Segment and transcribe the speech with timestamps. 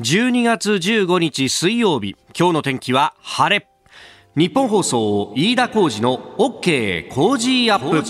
[0.00, 3.66] 12月15日水曜日今日の天気は晴れ。
[4.36, 8.02] 日本放送飯田浩二の OK 工事アップ。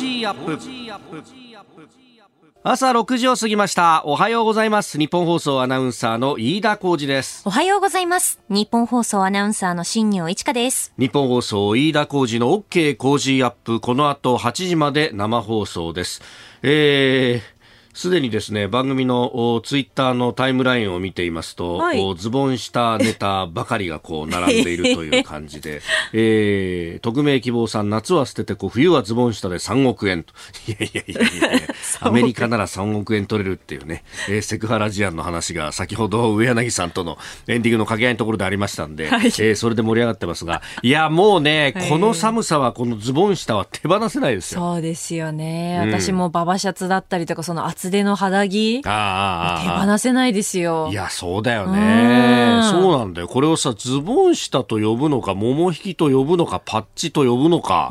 [2.65, 4.03] 朝6時を過ぎました。
[4.05, 4.99] おはようございます。
[4.99, 7.43] 日本放送アナウンサーの飯田浩二です。
[7.47, 8.41] おはようございます。
[8.49, 10.93] 日本放送アナウンサーの新業一華です。
[10.99, 13.79] 日本放送飯田浩二の OK 工事アップ。
[13.79, 16.21] この後8時まで生放送です。
[16.65, 17.56] えー
[17.97, 25.81] すでにですね、番組のツイッターのタイムラインを見ていますと、はい、ズボンしたネタばかりがこう並んでいるという感じで、
[26.13, 30.35] えー、匿名希望さん、夏は捨ててこ、冬はズボン下で3億円と。
[30.69, 31.69] いやいやいやいや
[32.01, 37.17] アメリカなら3億円取れるっていうね、えー、セクハラ事案の話が先ほど上柳さんとの
[37.49, 44.61] エンディングの掛け合いのところでありましたんで、はい、えー、それで盛り上がってますが、いや、もうね、この寒さはこのズボン下は手放せないですよ。
[44.61, 45.79] そうですよね。
[45.79, 50.89] 私もババシャツだったりとか、その厚手の肌着手放せないですよ。
[50.91, 52.61] いやそうだよね。
[52.71, 53.29] そうなんだよ。
[53.29, 57.89] これをさズボン下と呼ぶのか桃引きと呼ぶのかパッチと呼ぶのか。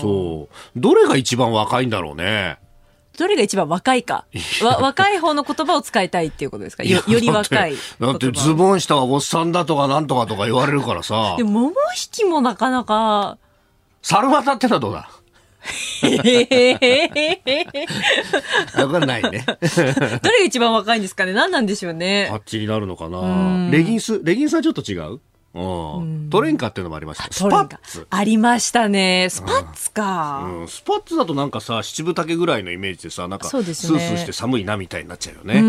[0.00, 0.80] そう。
[0.80, 2.58] どれが一番若いんだろうね。
[3.18, 4.24] どれが一番若いか。
[4.62, 6.82] わ若い方の言葉を使いたいっていうことですか？
[6.82, 7.74] よより若い。
[8.00, 11.34] だってズボン下はおっさんだとかなんとかとか言われるからさ。
[11.36, 11.74] でも桃引
[12.10, 13.36] きもなかなか。
[14.00, 15.10] 猿渡ってのはどうだ？
[18.76, 19.44] わかんないね。
[19.46, 21.32] どれが一番若いんですかね？
[21.32, 22.26] 何なんでしょうね？
[22.30, 23.70] パッチになるのかな？
[23.70, 25.20] レギンス、レギンスはちょっと違う？
[25.52, 27.32] トレンカっていうのもありました。
[27.32, 28.06] スパッツ。
[28.08, 29.28] ありましたね。
[29.30, 35.62] スパッツか、うん、スパッツだとなんかさ、七分丈ぐらいのイメージでさ、なんかスースーして寒いなみたいになっちゃうよね。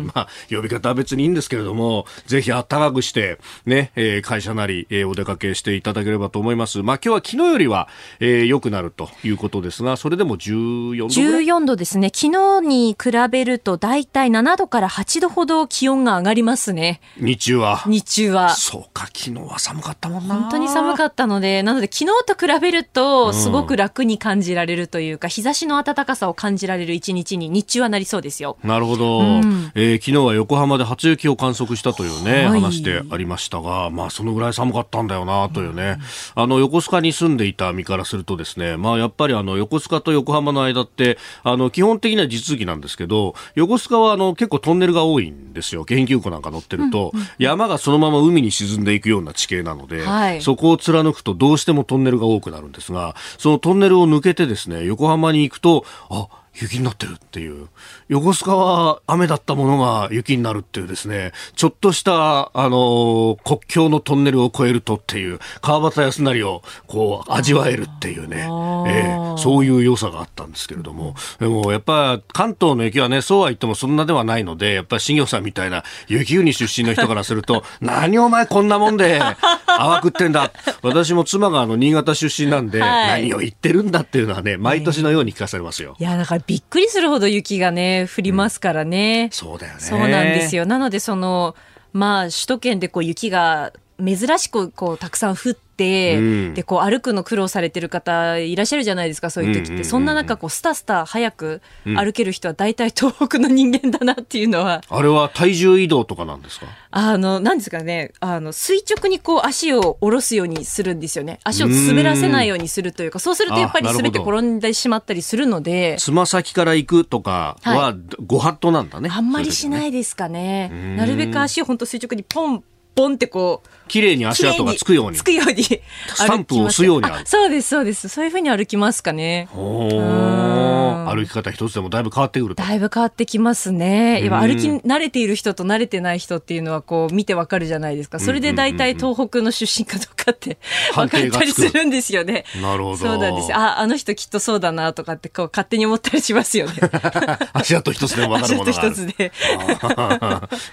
[0.00, 6.82] まあ、呼び方は別にいいんですけれども、ぜひあったかくして、ね、えー、会社なり、えー、お出かけしていただければと思います。
[6.82, 7.88] まあ今日は昨日よりは、
[8.20, 12.12] えー、良くなるということですが、それでも14度ぐらい ?14 度ですね。
[12.14, 17.00] 昨日に比べると大体7度から8度ほど気温が上がりますね。
[17.16, 17.82] 日中は。
[17.86, 18.54] 日中は。
[18.54, 18.99] そうか。
[19.00, 20.34] か昨日は寒かったもんな。
[20.34, 28.58] 本当に寒かったのでなので昨日と比べるとすごく楽に感じられるというか、うん、日差しの暖かさを感じられる一日に日中はなりそうですよ。
[28.62, 35.98] なるほど、うん、えー、昨日は横浜で初雪を観測したというね、はい、話でありましたがまあそのぐらい寒かったんだよなというね、
[36.36, 45.84] うん、あの横須賀に住んでいた身からするとですねまあやっぱりあの横須賀と横浜の間ってあの基本的には地続きなんですけど横須賀はあの結構トンネルが多いんですよ。
[45.84, 57.68] 研究庫なんか乗ってると、山がそのまま海に沈んでいくようなな地形なので、はい、そこを貫くとどうしてもトンネルが多くなるんですが、そのトンネルを抜けてですね、横浜に行くと、あ、雪になってるっていう。
[58.08, 79.20] 横須賀は雨だったものが雪になるっていうですね、ちょっとした、あのー、国境のトンネルを越えるとっていう、川端康成をこう味わえるっていうね、えー、そういう良さがあったんですけれども、でもやっぱ関東の雪はね、そうは言ってもそんなではないので、やっぱり新業さんみたいな雪国出身の人からすると、 何お前こんなもんで
[79.66, 80.50] 泡食ってんだ。
[80.82, 85.96] 私も妻があの新潟出身なんで、はい、何を言ってるんだっていうのはね、毎年のように聞かされますよ。
[85.98, 89.24] いや、だからびっくりするほど雪がね、降りますからね。
[89.24, 89.80] うん、そうだよね。
[89.80, 90.66] そうなんですよ。
[90.66, 91.54] なので、その、
[91.92, 106.66] まあ、首都圏でこう雪が珍しくこうたくさん降って、うん、でこう歩くの苦労されてる方いらっしゃるじゃないですかそういう時って、うんうんうんうん、そんな中こうスタスタ早く歩ける人は大体東北の人間だなっていうのは、あれは体重移動とかなんですか？
[106.90, 108.12] あのなんですかね。
[108.20, 111.40] あの垂直にこう足を下ろすようにするんですよね。
[111.44, 115.96] 足を滑らせないようにするというかそうするとやっぱり滑って転んでしまったりするので。
[115.98, 117.96] つま先から行くとかは
[118.26, 120.68] ご法度なんだね、あんまりしないですかね。
[120.96, 122.62] なるべく足を本当垂直にポン
[122.94, 125.16] ポンってこう綺麗に足跡がつくように。
[125.16, 125.64] つくように。
[125.64, 125.80] ス
[126.24, 128.08] タンプを押すようにそうです、そうです。
[128.08, 129.48] そういうふうに歩きますかね。
[129.52, 134.22] 歩き方一つでもだいぶ変わってくるだいぶ変わってきますね。
[134.24, 138.20] 今歩き慣れている人と慣れてない人っていうのはこう見てわかるじゃないですか。
[138.20, 140.58] それで大体東北の出身かどうかって
[140.94, 142.44] 分かったりするんですよね。
[142.62, 142.96] なるほど。
[142.96, 146.74] そうなんですあ、あの人きっとそうだなとかってこう勝手に思ったりしますよね。
[147.52, 148.90] 足跡一つでも分かるものがある。
[148.92, 149.32] 足跡一つで。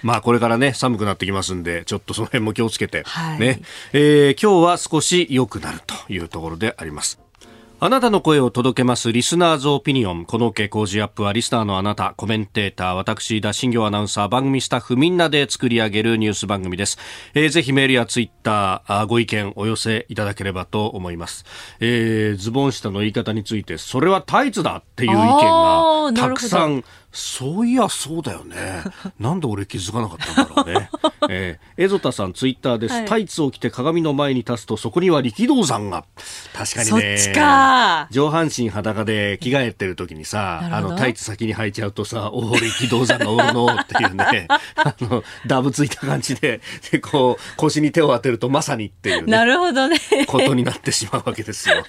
[0.02, 3.60] まあこれからね寒くなってきますんで、ちょっとその辺も気をつけて、はい、ね。
[3.92, 7.18] えー、今日は少し良くなるというところであります。
[7.80, 10.24] あなたの声を届けますリスナーズオピニオン。
[10.24, 16.98] この傾向ジアップはリスナーのあなた、コメンテーター、私、田新行アナウンサー、番組スタッフみんなで作り上げるニュース番組です。
[17.34, 21.44] えー、ぜひメールやツイッター、ご意見お寄せいただければと思います。
[21.78, 28.82] えー、ズボン下の言い方について、それはタイツだっていう意見がたくさんそういや、そうだよね。
[29.18, 30.90] なんで俺気づかなかったんだろうね。
[31.30, 36.04] えー、エゾタさんツイッターです、はい、タイツを着て鏡の前に立つとそこには力道山が。
[36.54, 37.18] 確かにね。
[37.18, 38.08] そっちか。
[38.10, 44.46] 上半身裸で着替えてる時にさ、あの、タイツ先に履いちゃうとさ、おお、力道山がおるのっていうね、
[44.76, 46.60] あの、ダブついた感じで、
[46.90, 49.98] で、こう、腰に手を当てるとまさにっていう、ね、なるほどね。
[50.26, 51.84] ことになってしまうわけですよ。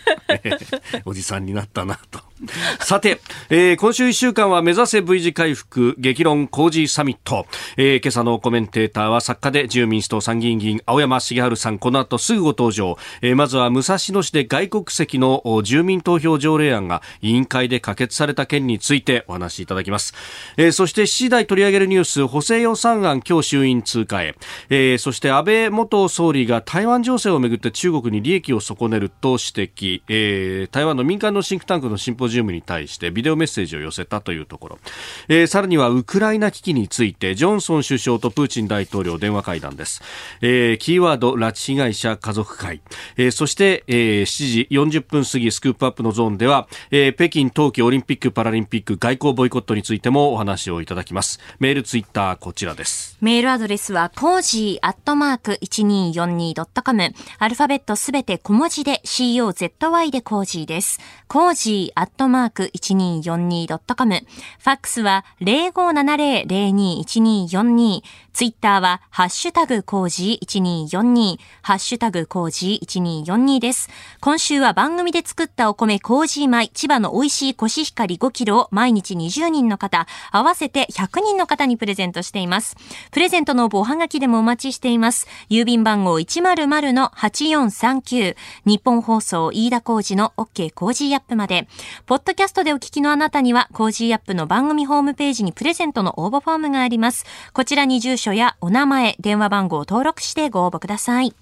[1.06, 2.29] おじさんになったなと。
[2.80, 3.20] さて、
[3.50, 7.46] えー、今週1週間は目指せ V 字回復激論工事サミット、
[7.76, 20.14] えー、今朝のコメンテーターは作家で自由民主党参議院議員青山茂春さんこの後すぐご登場、えー、まずは武蔵野市で外国籍の住民投票条例案が委員会で可決された件についてお話しいただきます、
[20.56, 24.36] えー、そして7時台取り上げるニュース補正予算案今日衆院通過へ、
[24.70, 34.80] えー、そして安倍元総理が台湾情勢をめぐって中国に利益を損ねると指摘、えー、台湾の民間のシンクタンクのシンポジウムに対してビデオメッセージを寄せたというところ、
[35.28, 40.02] えー、さらにはウクライナ危機についてジョンソン首相とプーチン大統領電話会談です、
[40.42, 42.82] えー、キーワード拉致被害者家族会、
[43.18, 51.40] えー、そして、えー、7時40分過ぎスクープアップのゾーンでは、えー、北京冬季オリンピック・パラリンピック外交ボイコットについてもお話をいただきます。
[51.60, 53.18] メールツイッターこちらです。
[53.22, 61.00] メールアドレスはコージーアットマーク 1242.com アルファベットすべて小文字で COZY でコージーです。
[61.28, 68.02] コージーアットマーク 1242.com ファックスは0570-021242
[68.40, 73.90] ツイッターは、ハッシュタグコージー1242、ハッシュタグコージー1242です。
[74.22, 82.78] 今週は番組で作ったお米コージー米、千葉の美味しいコシヒカリ5キロを毎日20人の方、合わせて100人の方にプレゼントしています。
[83.12, 85.28] プレゼントの応募はがきでもお待ちしています。
[85.50, 91.68] 郵便番号100-8439、ニッポン放送飯田浩司の OK コージーアップまで。
[92.06, 97.26] ポッドキャストでお聞きのあなたには、コージーアップの番組ホームページにプレゼントの応募フォームがあります。
[97.52, 101.34] こちらに住所やお名前、電話番号を登録してご応募ください。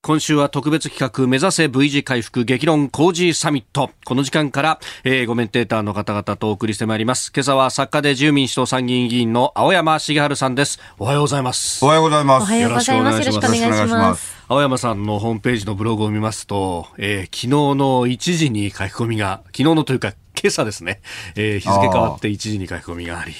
[0.00, 3.90] 今週は特別企画目指せ V 字回復激論コージーサミット。
[4.04, 7.32] この時間から、えー、コメンテーターの方々とお送りしてまいります。
[7.34, 10.80] 今朝は作家で自由民主党参議院議員の青山繁晴さんです。
[10.98, 11.84] おはようございます。
[11.84, 12.42] おはようございます。
[12.42, 13.18] おはようございます。
[13.20, 14.36] よろしくお願いします。
[14.48, 21.00] 青山さんのホームページのブログを見ますと、えー、昨日の1時に書き込みが、昨日のというか今朝ですね、
[21.34, 23.32] えー、日付変わって1時に書き込みがあり、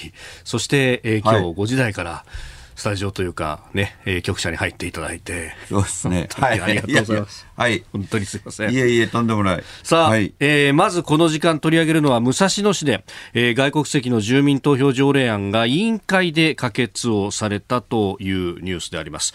[0.43, 5.53] そして、えー、今日5時台から、はいスタジオというか、ね、えー、局舎に入っていただいて。
[5.67, 6.29] そうですね。
[6.35, 6.61] はい。
[6.61, 7.47] ありがとうございます。
[7.55, 7.83] はい。
[7.91, 8.71] 本当にすいません。
[8.71, 9.63] いえいえ、とんでもない。
[9.83, 13.03] さあ、はい、えー、まずこの時間取り上げるのは、武蔵野市で、
[13.33, 19.33] えー、外国籍の住民投票条例案が委員会で可決をされたというニュースであります。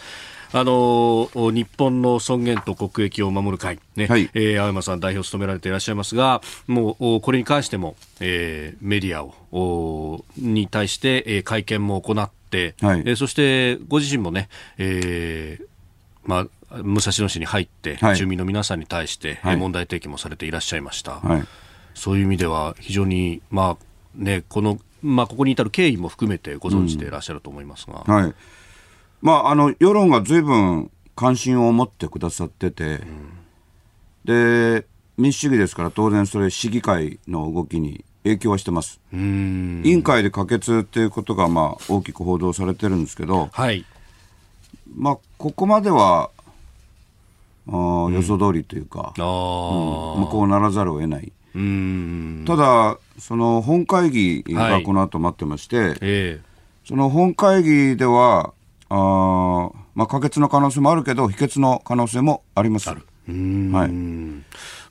[0.53, 12.44] あの日本の尊厳と国益を守る会、ねはい、えー、青山さん代表を務められていらっしゃいますが、もうこれに関しても、えー、メディアをに対して、えー、会見も行って、
[12.81, 15.65] はい、えー、そしてご自身もね、えー
[16.23, 21.19] まあ、武蔵野市に入って、はい、住民の皆さんに対して、はい、問題提起もされていらっしゃいました。
[21.19, 21.43] はい、
[21.93, 28.03] そういう意味では非常に、まあね、このまあ、ここに至る経緯も含めてご存知でいらっしゃると思いますが。
[28.07, 28.33] うん、はい。
[29.21, 34.85] まあ、あの世論がずいぶん関心を持ってくださってて、うん、で
[35.17, 38.99] 民主主義ですから当然それ市議会の動きに影響はしてます。
[39.13, 43.85] 委員会で可決っていうことがまあ大きく報道されてるんですけど、はい、
[44.95, 46.31] まあここまでは
[47.67, 47.71] あ
[48.11, 49.23] 予想通りというか、うん、
[50.23, 51.31] 向こうならざるを得ない。
[52.45, 56.41] ただその本会議がこの後待ってまして、はいえ。
[56.83, 58.53] ー、その本会議では
[58.89, 62.89] あまあ、可決の可能性もあるけど、否決の可能性もあります。
[62.89, 63.01] はい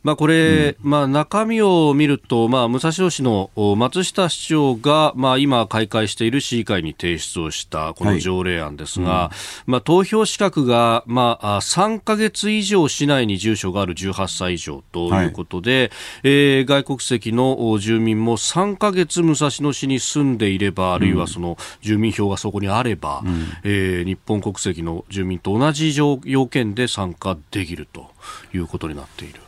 [0.05, 15.91] まあ、これ、うん、まあ、中身を見ると、まあ、武蔵野市の松下市長が、まあ、今開会している市議会に提出をしたこの条例案ですが、はいうん、まあ、投票資格が、まあ、3か月以上市内に住所がある18歳以上ということで、
[16.23, 28.11] はい、えー、外国籍の住民も3か月武蔵野市に住んでいれば、あるいはその住民票がそこにあれば、うん、えー、日本国籍の住民と同じ要件で参加できると
[28.53, 29.44] いうことになっている。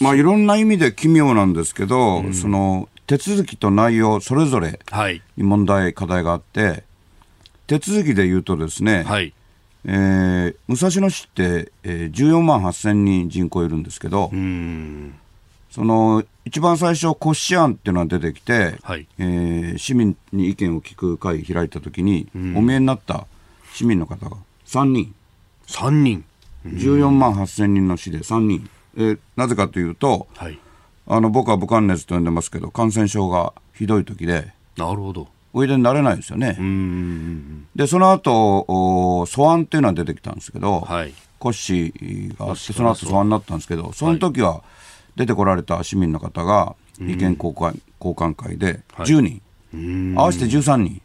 [0.00, 4.80] まあ、いろんな意味で奇妙なんですけど、うん、その手続きと内容それぞれ
[5.36, 6.84] に問題、はい、課題があって
[7.66, 9.32] 手続きで言うとですね、はい、
[9.84, 14.30] えー、武蔵野市って、えー、14万8000人人口いるんですけど、
[15.70, 23.26] その一番最初、骨子案っていうのが出てきて、はい、えー、市民に意見を聞く会開いたときに、お見えになった
[23.74, 24.36] 市民の方が
[24.66, 25.14] 3人。
[25.66, 26.24] 3人。
[26.64, 28.70] 14万8000人の市で3人。
[28.98, 30.58] えー、なぜかというと、はい、
[31.06, 35.28] あの僕は武漢熱と呼んでますけど感染症がひどい時でなるほど。
[35.52, 36.56] おいでになれないですよね。
[37.74, 44.62] で、その後、素案っていうのは出てきたんですけど、はい、コッシーがあって、その後素案になったんですけど、その時は
[45.16, 51.02] 出てこられた市民の方が意見交換交換会で10人、はい、合わせて13人。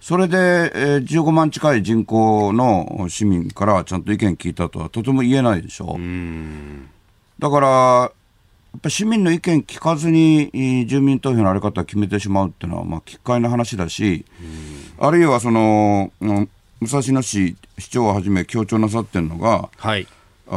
[0.00, 5.96] それで、えー、15万近い人口の市民からちゃんと意見聞いたとはとても言えないでしょ。
[5.98, 5.98] う
[7.38, 8.06] だから、や
[8.76, 14.24] っぱ市民の意見聞かずに住民投票のあり方を決めてしまうっていうのは、まあ、奇怪な話だし、
[14.98, 20.06] あるいはその、武蔵野市市長をはじめ強調なさってるのが、はい、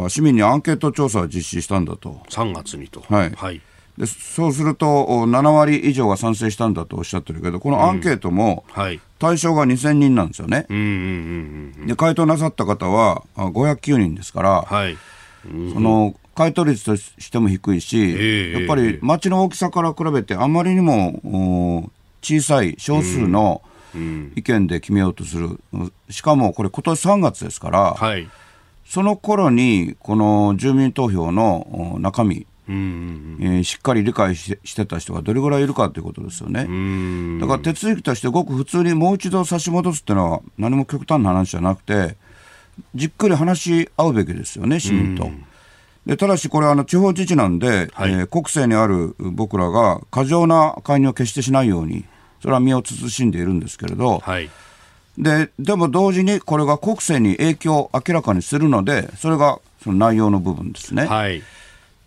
[0.10, 2.22] 市民にアンケート調査を実施したんだと。
[2.30, 3.02] 3月にと。
[3.02, 3.32] はい。
[3.32, 3.62] はい、
[4.02, 8.66] でそうすると、7割以上が賛成したんだとおっしゃってるけど、このアンケートも、
[9.20, 10.66] 対象が2000人なんですよね。
[11.86, 14.98] で、回答なさった方は509人ですから、はい、
[15.44, 21.92] その回答率としても低いし、えー、やっぱり町の大きさから比べて、あまりにも
[22.24, 23.62] 小さい少数の
[24.36, 25.60] 意見で決めようとする、
[26.10, 28.28] しかもこれ、今年3月ですから、はい、
[28.84, 36.68] その頃にこの住民投票の中身、えー、しっかり理解ししてた人がどれぐらいいるかということですよね。
[37.40, 42.16] だから手続きとしてごく普通にもう一度差し戻すっていうのは何も極端な話じゃなくて
[42.96, 45.30] じっくり話し合うべきですよね、市民と。
[46.06, 52.06] でただし、これあの地方自治なんで、はい、えー、国政にある僕らが過剰な介入を決してしないように、
[52.42, 54.50] それは身を慎んでいるんですけれど、はい、
[55.18, 61.06] ででも同時にこれが国政に影響を明らかにするので、それがその内容の部分ですね。
[61.06, 61.44] はい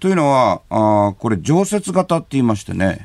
[0.04, 3.00] というのは、あこれ、常設型って言いましてね、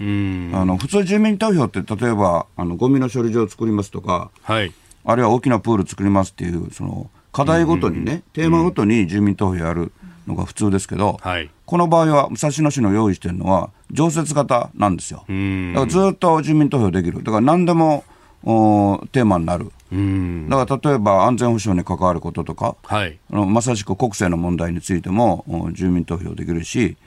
[0.54, 4.74] あの普通、住民投票って、例えばあのゴミの処理場を作りますとか、はい、
[5.06, 9.94] あるいは大きなプール作りますっていう、その課題ごとにね、テーマごとに住民投票やる
[10.28, 15.20] のが普通ですけど、はい、この場合は武蔵野市の用意してるのは、常設型なんですよ。
[15.20, 17.24] だからずっと住民投票できる。
[17.24, 18.04] だから何でも
[18.44, 19.72] おテーマになる。
[19.92, 26.98] だから例えば安全保障に関わることとか、はい、あのまさしく国政の問題についても住民投票できるし、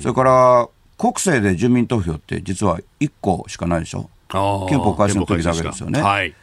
[0.00, 0.68] それから
[0.98, 4.08] 国政で住民投票って実は1個しかないでしょ、
[4.68, 6.00] 憲法改正の時だけですよね。
[6.00, 6.34] はい。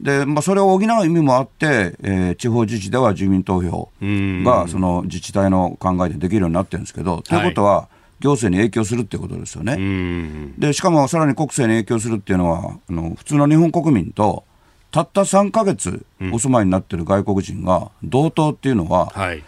[0.00, 7.88] でまあ、それを補う意味もあって、えー、地方自治では住民投票がその自治体の考えでできるようになってるんですけど、ということは、
[8.20, 10.52] 行政に影響するっていうことですよね。
[10.58, 14.44] でしかもさらに国政に影響するっていうのはあの普通の日本国民と
[14.90, 19.42] たった3か月お住まいになってる外国人が同等っていうのは、はい、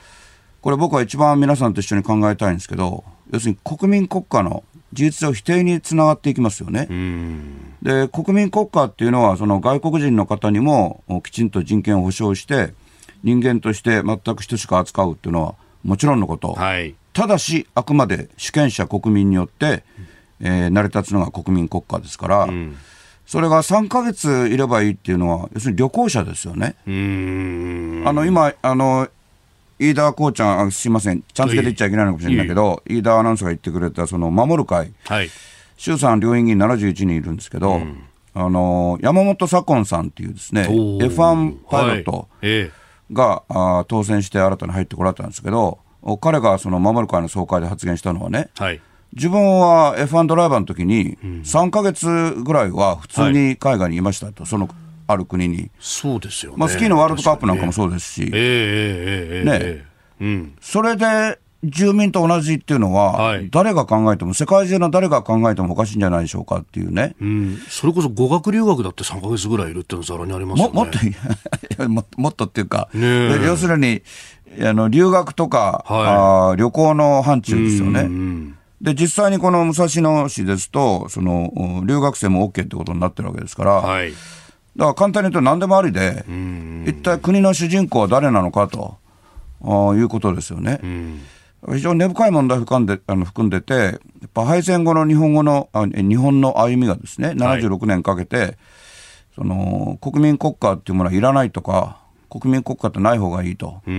[0.60, 6.88] これ僕は一番皆さんと一緒に考えたいんですけど要するに国民国家の事実上否定につながっていきますよね。
[7.80, 12.74] で国民国家っていうのはその外国人の方にもきちんと人権を保障して
[13.22, 15.54] 人間として全く等しく扱うっていうのは
[15.84, 19.84] もちろんのこと、はい、ただしあくまで主権者国民によって、
[20.40, 22.44] えー、成り立つのが国民国家ですから。
[22.44, 22.76] うん
[23.30, 26.74] それが3か月いればいいっていうのは、要するに旅行者ですよね。
[26.84, 29.06] あの今あの
[29.78, 35.30] 飯田こうちゃん、すみません、ちゃん付けで言っちゃいけないのかもしれないけど、飯田アナウンサーが言ってくれた、その守る会、はい、
[35.76, 38.02] 衆参両院議員71人いるんですけど、うん、
[38.34, 42.26] あの山本左近さんっていうですね、F1 パイロットが、はい。
[42.42, 45.78] えー、あ当選して新たに入ってこられたんですけど、
[46.20, 48.80] 彼がその守る会の総会で発言したのはね、はい
[49.14, 52.06] 自分は F1 ドライバーの時に、3か月
[52.42, 54.68] ぐらいは普通に海外にいましたと、その
[55.06, 55.70] ある国に。
[55.80, 59.84] そうですよ、ね、まあ、スキーのワールドカップなんかもそうですし、ねえ
[60.20, 70.72] うん、それで住民と同じっていうのは、はい、誰が考えても、世界中の誰が考えてもおかしいんじゃないでしょうかっていうね、うん、それこそ語学留学だって3か月ぐらいいるっていうのはざらにありますよね。
[70.72, 70.84] も
[71.88, 74.02] もっともっとっていうか、要するに
[74.62, 78.02] あの留学とか、はい、あ旅行の範疇ですよね。
[78.02, 84.20] うんうんで、実際にこの武蔵野市ですと、その、留学生も OK ってことになってるわけですから、はい、だか
[84.76, 86.24] ら簡単に言うと何でもありで、
[86.86, 88.96] 一体国の主人公は誰なのかと
[89.62, 90.80] あいうことですよね。
[91.68, 93.98] 非常に根深い問題を含んであの含んでて、やっ
[94.32, 98.56] ぱ敗戦後の日本語のあ日本の歩みがですね、76年かけて、はい、
[99.34, 101.98] その国民国家っていうものはいらないとか、
[102.30, 103.90] 国民国家ってない方がいいとい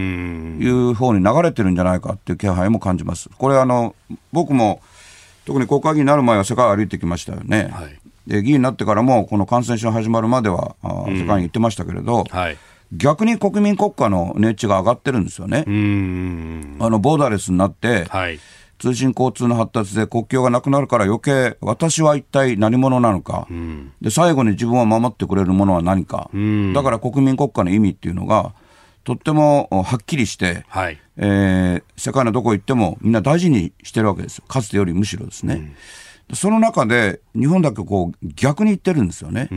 [0.70, 3.30] う方に流れてるんじゃないかっていう気配も感じます。
[3.38, 3.94] これあの
[4.32, 4.82] 僕も
[5.46, 7.70] 特に国会議員になる前は世界を歩いてきましたよね。
[7.74, 10.76] はい、で議員になってからもこの感染症始まるまでは
[11.08, 12.58] 世界に行ってましたけれど、はい、
[12.94, 15.66] 逆に国民国家の値打ちが上がってるんですよね。
[15.66, 15.70] あ
[16.90, 18.40] のボーダーレスになって、はい
[18.82, 28.56] 通信交通の発達で国境がなくなるから余計私は一体何者なのか、うん、で最後に自分を守ってくれるものは何か、うん、だから国民国家の意味っていうのが
[29.04, 34.46] とってもはっきりして、はい、えー、世界のどこ行ってもみんな大事にしてるわけですよ。
[34.48, 35.76] かつてよりむしろですね。
[36.30, 36.36] うん。
[36.36, 39.50] その中で日本だけこう逆に言ってるんですよね。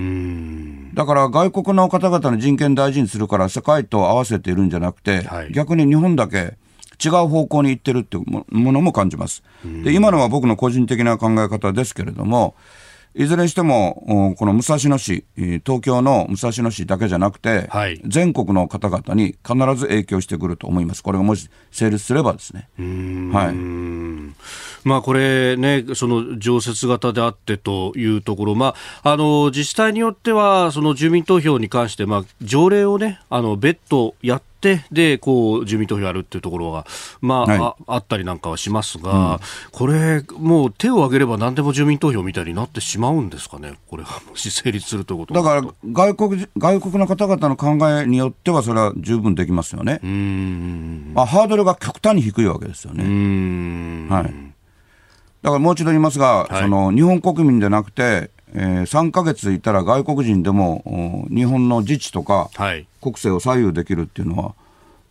[0.95, 6.57] だから外国の方々の人権大事にするから世界と合わせているんじゃなくて、はい、逆に日本だけ
[7.05, 9.43] 違う方向に行ってるっていうものも感じます。
[9.83, 12.55] で今のは僕の個人的な考え方ですけれども、
[13.17, 21.03] いずれにしても、この武蔵野市、東京の武蔵野市だけじゃなくて、はい、全国の方々に必ず影響してくると思います。
[21.03, 22.69] これがもし成立すればですね。
[23.33, 23.55] はい。
[24.87, 34.54] まあこれね、その常設型であってというところ、まあ、あの、自治体によっては、その住民投票に関して、まあ、条例をね、あの、別途やってて、
[34.91, 36.87] で、こう、住民投票やるっていうところが、
[37.21, 39.39] まあ、はい、ああったりなんかはしますが、うん、
[39.73, 50.01] これ、もう手を挙げれば何でも住民投票みたいになってしまうんですかね、これは、 もし成立するということだから、外国、外国の方々の考えによっては、それは十分できますよね。
[51.15, 53.05] まあ、ハードルが極端に低いわけですよね。
[54.09, 54.25] はい。
[55.43, 62.51] だからもう一度言いますが、はい、その日本国民でなくて、えー、3か月いたら外国人でも日本の自治とか、
[63.01, 64.55] 国政を左右できるっていうのは、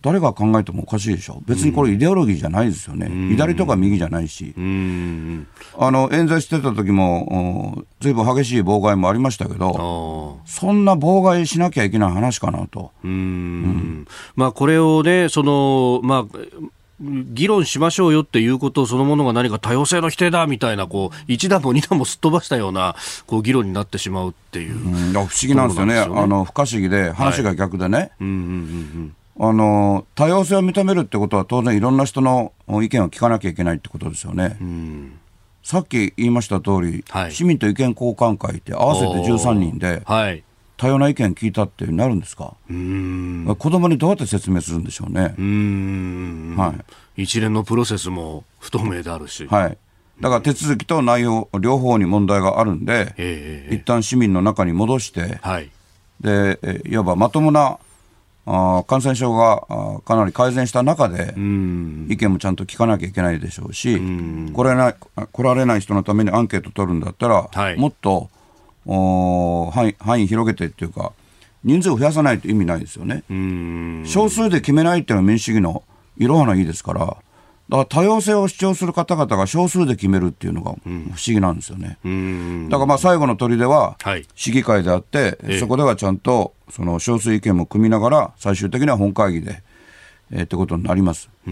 [0.02, 12.92] 誰が考えてもおかしいでしょ、別にこれ、イデオロギーじゃないですよね、左とか右じゃないし、あの演説してた時も、ずいぶん激しい妨害もありましたけど、そんな妨害しなきゃいけない話かなと。
[13.04, 16.38] うん、まあ、これをね、そのまあ
[17.04, 22.96] 議論しましょうよっていうことそのものが何か多様性の否定だみたいなこう一段も二段もすっ飛ばしたような
[23.28, 26.22] こう議論になってしまうっていう、うん、不思議なんですよね、よね。
[26.22, 28.24] あの不可思議で、話が逆でね、あ
[29.52, 34.58] の多様性を認めるってことは、当然いろんな人の意見を聞かなきゃいけないってことですよね。
[34.62, 35.20] うん。
[35.64, 40.44] さっき言いました通り、はい、市民と意見交換会って合わせて13人で、はい、
[40.84, 42.58] 多様な意見聞いたってなるんですか？
[42.68, 45.34] 子供にどうやって説明するんでしょうね。
[46.58, 46.76] は
[47.16, 49.78] い、一連のプロセスも不透明であるし、はい、
[50.20, 55.70] だから手続きと内容両方に問題があるんで、えー、一旦市民の中に戻して、はい、
[56.20, 57.78] でいわばまともな
[58.46, 64.02] あ感染症があかなり改善した中で、意見もちゃんと聞かなきゃいけないでしょうし、
[64.52, 64.96] 来られない
[65.32, 68.30] 来られない人のためにアンケート取るんだったら、はい、もっとお
[68.86, 71.14] 範囲範囲広げてっていうか、
[71.64, 73.24] 人数を増やさないと意味ないですよね。
[74.06, 75.84] 少数で決めないっていうのは民主主義の
[76.18, 77.18] いろはないいですから、だか
[77.70, 81.98] ら多様性を主張する方々が少数で決めるっていうのが不思議なんですよね。
[82.70, 83.96] だからまあ最後の砦は
[84.36, 89.64] 市議会であって、はい、そこではちゃんとその少数意見も組みながら、最終的には本会議で
[90.36, 91.30] えー、ってことになります。
[91.46, 91.52] は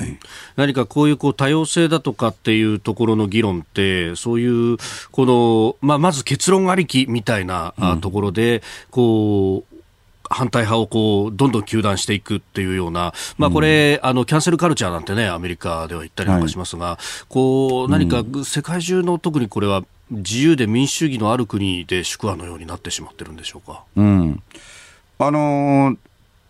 [0.00, 0.18] い、
[0.56, 4.78] 何かこういうこう多様性だとかっていうところの議論って、そういう
[5.12, 9.76] この、まあ、まず結論ありきみたいな、うん、ところで、こう、
[10.30, 23.82] 反対派をこうどんどん糾弾していくっていうような、まあ、これ、うん、あのキャンセルカルチャーなんてね、アメリカでは言ったりなんかしますが、はい、こう何か世界中の特にこれは自由で民主主義のある国で宿話のようになってしまってるんでしょうか？
[23.96, 24.42] うん。
[25.18, 25.98] あのー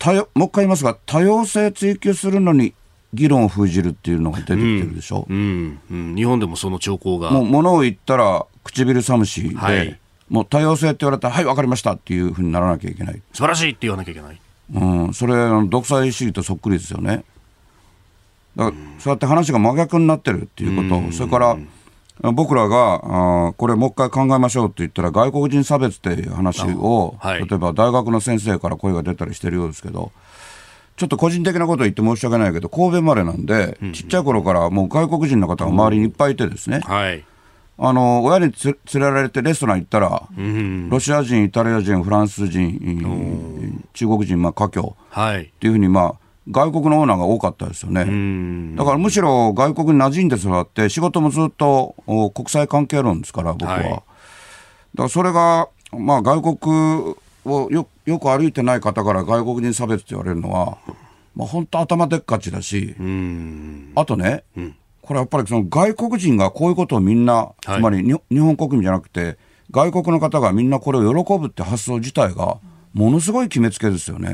[0.01, 2.75] 多様もう一回言いますが、多様性追求するのに
[3.13, 7.31] 議論を封じるっていうのが出てきてるでしょ、うんうん、日本でもその兆候が。
[7.31, 13.23] もうものを言ったら唇寒しで、はい、もう多様性って言われたら、はい、分かりましたっていうふうにならなきゃいけない。
[13.33, 14.41] 素晴らしいって言わなきゃいけない。
[14.73, 15.35] うん、それ、
[15.69, 17.25] 独裁主義とそっくりですよね。
[18.57, 21.59] だから、そうやって話が真逆になってるっていうこと、それから、
[22.23, 30.13] 僕らがあこれもう一回考えましょうって言ったら外国人差別っていう話を、はい、例えば大学の先生から声が出たりしてるようですけど
[30.97, 37.25] ちょっと個人的なこと言って申し訳ないけど神戸生まれなんで、うんうん、ちっちゃい頃からもう外国人の方が周りにいっぱいいてですね、はい、
[37.79, 44.97] あの親に連れられてレストラン行ったら、うん、ロシア人、イタリア人、フランス人、中国人、まあ、華僑っ
[45.59, 46.15] ていうふうに、まあ、
[46.49, 48.01] 外国のオーナーが多かったですよね。
[48.77, 51.95] だからむしろ外国に馴染んで育って、仕事もずっと
[52.35, 53.75] 国際関係論ですから、僕は。
[53.75, 54.03] はい、だか
[54.95, 60.79] らそれが、まあ、外国をよよく歩いてない方から外国人差別って言われるのは、
[61.35, 62.95] まあ、本当頭でっかちだし、
[63.95, 69.39] あとね、うん、これやっぱりその外国人がこういうことをみんな、はい、つまり日本国民じゃなくて、
[69.71, 72.59] 外国の方がみんなこれを喜ぶって発想自体が、
[72.93, 74.31] ものすごい決めつけですよね。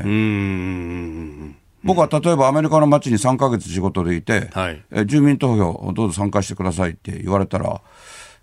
[1.83, 7.81] 僕は例えばアメリカの街に3か月仕事でいて、はい、え住民投票どうぞ参加してくださいって言われたら、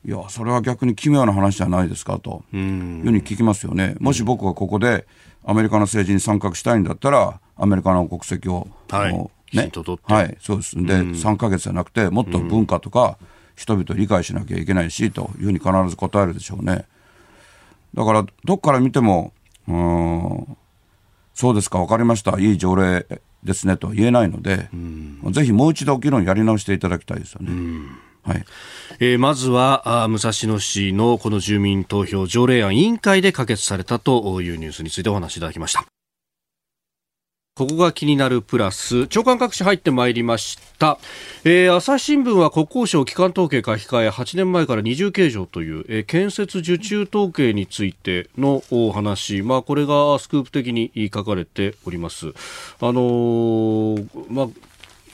[0.07, 3.97] いや、それは逆に奇妙な話じゃないですかというふうに聞きますよね。
[4.01, 5.07] もし僕がここで
[5.45, 9.13] アメリカの政治に参画したいんだったら、アメリカの国籍を、はい、
[9.57, 9.71] ね、
[10.03, 10.77] はい、そうです。
[10.77, 13.19] で、3か月じゃなくて、もっと文化とか、
[13.57, 16.85] 人々理解しなきゃいけないし、というふうに必ず答えるでしょうね。
[17.95, 19.33] だから、どっから見ても、
[19.69, 20.57] うん、
[21.35, 23.07] そうですか、分かりました、いい条例
[23.43, 27.53] ですねと言えないので、うん、ぜひもう一度議論やり直していただきたいですよね。
[28.23, 28.45] はい。
[29.01, 35.85] えー、まずはあ武蔵野市のこの住民投票条例案委員会で可決されたというニュースについてお話しいただきました。
[37.57, 40.99] ここが気になるプラス、長官各紙入ってまいりました。
[41.45, 52.31] えー、朝日新聞は国交省機関統計書き換え8年前から二重計上という、えー、建設受注統計についてのお話、まあこれがスクープ的に書かれております。
[52.81, 54.49] あのー、まあ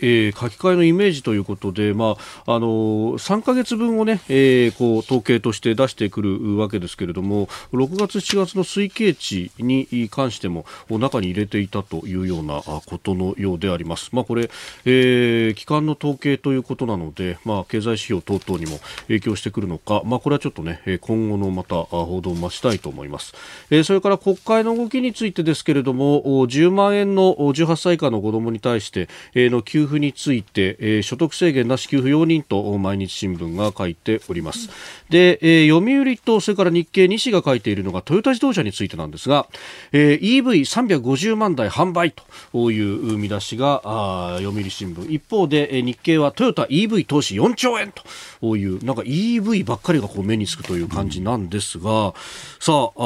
[0.00, 14.10] えー、書き換えのイメージということで、まあ、あの3か月分をね、えー、こう統計として出してくるわけですけれども6月、7月の推計値に関しても中に入れていたというようなことのようであります。
[14.12, 14.50] まあ、これ、
[14.84, 23.34] えー、機関の統計ということなので、まあ、経済指標等々にも影響してくるのか、まあ、これはちょっとね今後のまた報道を待ちたいと思います。
[23.70, 34.70] えー、それから国会の動きについてですけれども10万円の18歳以下の子どもに対しての給付付について、えー、所得制限なし給付容認と毎日新聞が書いております。
[35.10, 39.46] で、えー、読売とそれから日経2紙が書いているのがトヨタ自動車についてなんですが、
[39.92, 42.12] えー、EV350 万台販売
[42.52, 45.10] という見出しがあ読売新聞。
[45.10, 47.92] 一方で、えー、日経はトヨタ EV 投資4兆円
[48.40, 52.14] という、なんか EV ばっかりがこう目につくという感じなんですが、
[52.60, 53.00] さあ、あ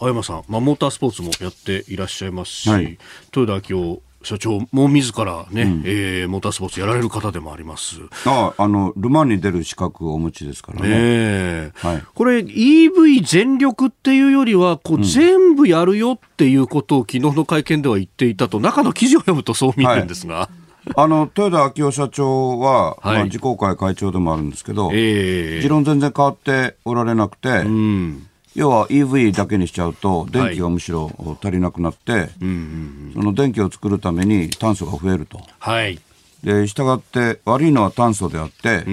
[0.00, 2.98] 青山さん、まあ、モータースポーツもやっていらっしゃいますし、はい、
[3.34, 8.00] 豊田今日社長も自らね、うん、えー、モータースポーツやられる方でもあります。
[8.26, 10.88] ああ、あの、ルマンに出る資格をお持ちですからね。
[10.88, 20.34] ねはい、これ EV 全力っていうよりは、こう、全部やるよっていうことを昨日の会見では言っていたと、中の記事を読むとそう見えるんですが。
[20.34, 20.60] はい。
[20.96, 31.10] あの豊田昭夫社長は、はい、まあ、自公会会長でもあるんですけど、えー、持論全然変わっておられなくて、うん、要は EV だけにしちゃうと、電気がむしろ
[31.42, 35.40] 足りなくなって、その電気を作るために炭素が増えると。
[35.58, 36.00] はい。
[36.42, 38.84] で、従って悪いのは炭素であって、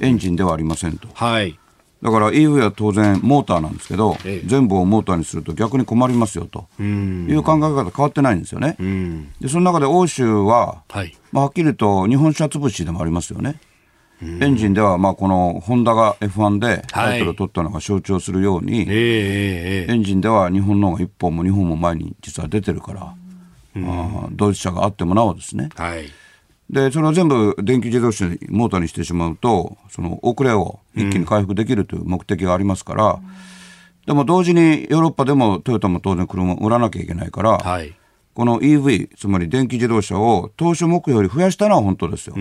[0.00, 1.08] エンジンではありませんと。
[1.14, 1.58] はい。
[2.04, 8.76] だから EV は当然モーターなんですけど、ええ、全部をモーターにすると逆に困りますよという考え方変わってないんですよね。
[9.40, 13.58] でその中で欧州は、はい、まあ、はっきりと日本車潰しでもありますよね。
[14.40, 23.14] エンジンでは、まあ、このホンダが F1 でタイトルを取ったのが象徴するように、はい、エンジンでは日本の方が1本も2本も前に実は出てるから、
[23.76, 25.68] うん、あドイツ車があってもなおですね。
[25.76, 26.10] はい、
[26.70, 33.22] でそれを全部電気自動車にモーターにしてしまうとその遅れを一気に回復できるという目的がありますから、うん、
[34.06, 37.94] でも同時にヨーロッパでもトヨタも当然車を売らなきゃいけないから、はい、
[38.34, 42.34] この EV つまり電気自動車を当初目標より増やしたのは本当ですよ。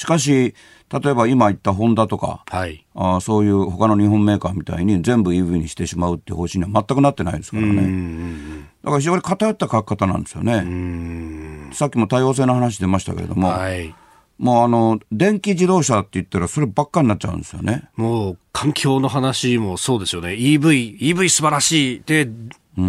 [0.00, 0.54] しかし、
[0.90, 8.66] 例えば今言ったホンダとか、はい、あそういう他の日本メーカーみたいに全部 EV にしてしまうっていう方針には全くなってないですからね。
[8.82, 11.74] だから非常に偏った書き方なんですよね。
[11.74, 13.94] さっきも多様性の話出ましたけれども、はい、
[14.38, 17.90] もうあの、電気自動車って言ったらそればっかになっちゃうんですよね。
[17.96, 20.30] もう環境の話もそうですよね。
[20.30, 22.02] EV、EV 素晴らしい。
[22.06, 22.26] で、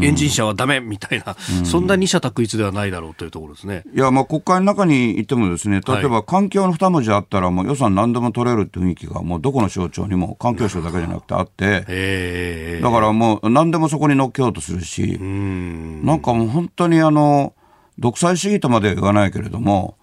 [0.01, 3.83] エンジン車はだめみたいな、うん、そんな二者択一ではないだろうというところですね。
[3.93, 16.05] いや、まあ、国会の中にいてもですね、例えば環境の二文字あったら、もう予算何でも取れるって雰囲気が、もうどこの省庁にも環境省だけじゃなくてあって、だからもう何でもそこに乗っけようとするし、ん。
[16.05, 17.53] なんかもう本当にあの、
[17.99, 19.97] 独裁主義とまでは言わないけれども、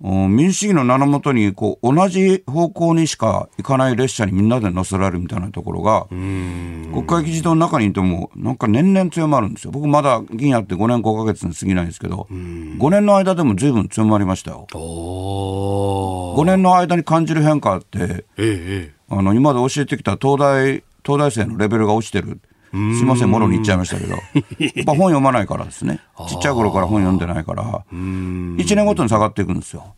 [0.00, 9.72] 民主主義の名のもとにこう同じ方向にしか行かない列車にみんなで乗せられるみたいなところが国会議事堂の中にいてもなんか年々強まるんですよ。
[9.72, 14.68] 僕まだ議員やって5年5か月に過ぎないんですけど5年の間でも随分強まりましたよ。
[14.72, 24.14] 5年の間に感じる変化って、ええ、あの今まで教えてきた東大東大生のレベルが落ちてるすいません、もろに言っちゃいましたけど、
[24.58, 29.94] やっぱ本読まないからですね、ちっちゃい頃から本読んでないから、1年ごとに下がっていくんですよ。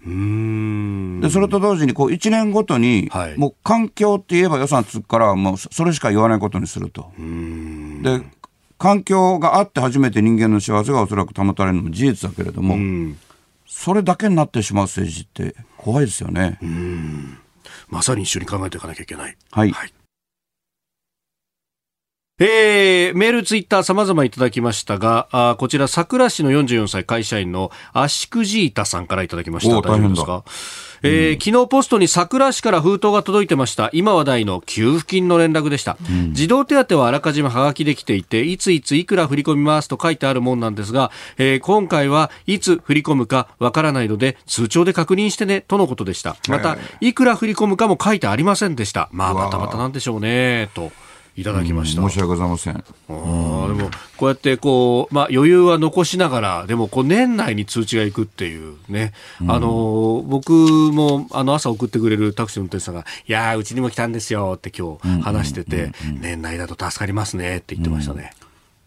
[1.20, 7.12] で、それと同時に、こう、1年ごとに、もう環境って言えば予算つくから、もうそれしか言わないことにすると。
[8.02, 8.22] で、
[8.78, 13.14] 環境があって初めて人間の幸せがおそらく保たれるのも事実だけれども、
[13.66, 16.58] それだけになってしまう政治って怖いですよね。
[17.88, 19.36] まさに一緒に考えていかなきゃいけない。
[19.50, 19.92] はい、はい
[22.42, 29.76] えー、メール、ツイッター様々いただきましたが、あこちら、桜市の44歳会社員のアシクジータさんからいただきました。
[29.76, 30.42] 大丈夫ですか？
[31.02, 33.90] えー、昨日ポストに桜市から封筒が届いてました。
[33.92, 35.98] 今話題の給付金の連絡でした。
[36.10, 46.36] うん、児童手当はあらかじめはがきできていて、いついついくら振り込みますと書いてあるもんなんですが、えー、今回はいつ振り込むかわからないので、通帳で確認してね、とのことでした。
[46.48, 49.10] また、いくら振り込むかも書いてありませんでした。
[49.12, 50.90] まあ、またまたなんでしょうね、と。
[51.40, 52.02] いただきました。
[52.02, 52.76] 申し訳ございません。
[52.76, 59.12] あでも、こうやってこう、まあ余裕は残しながら、でもこう年内に通知がいくっていうね。
[59.40, 68.32] うん、あの、僕もあの朝送ってくれるタクシーの運転手さんが、いやうちにも来たんですよって今日話してて、年内だと助かりますねって言ってましたね。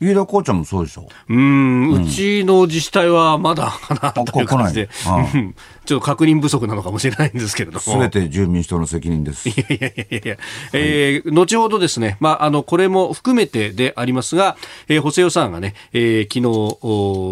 [0.01, 1.07] 飯田紅茶もそうでしょ？
[1.29, 4.89] うん、うちの自治体はまだかなという感じで、
[5.85, 7.79] ちょっと確認不足なのかもしれないんですけれども。
[7.79, 9.49] すべて住民主党の責任です。
[9.49, 10.37] いやいやいやいや、
[10.73, 16.39] えー、後ほどですね、まあ、あの、これも含めてでありますが、えー、補正予算がね、えー、昨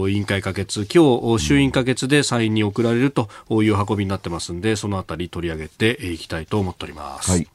[0.08, 3.30] 日、委員会可決、今日、衆院可決で参院に送られると
[3.64, 7.32] いう運びになってますんで、そのあたり取り上げていきたいと思っております。
[7.32, 7.48] はい。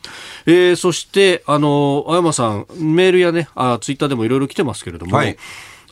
[0.46, 5.36] えー、そして、あの、青山さん、メールやね、あツイッターでもいろいろ来てますけれども、はい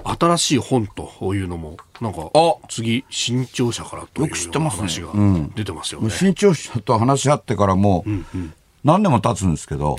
[0.05, 2.31] 新しい本というのも、なんか、
[2.69, 5.09] 次、新潮社からという話が
[5.55, 6.11] 出てますよね。
[6.11, 8.11] 新潮社と話し合ってからもう、
[8.85, 9.97] 何年も経つんですけど、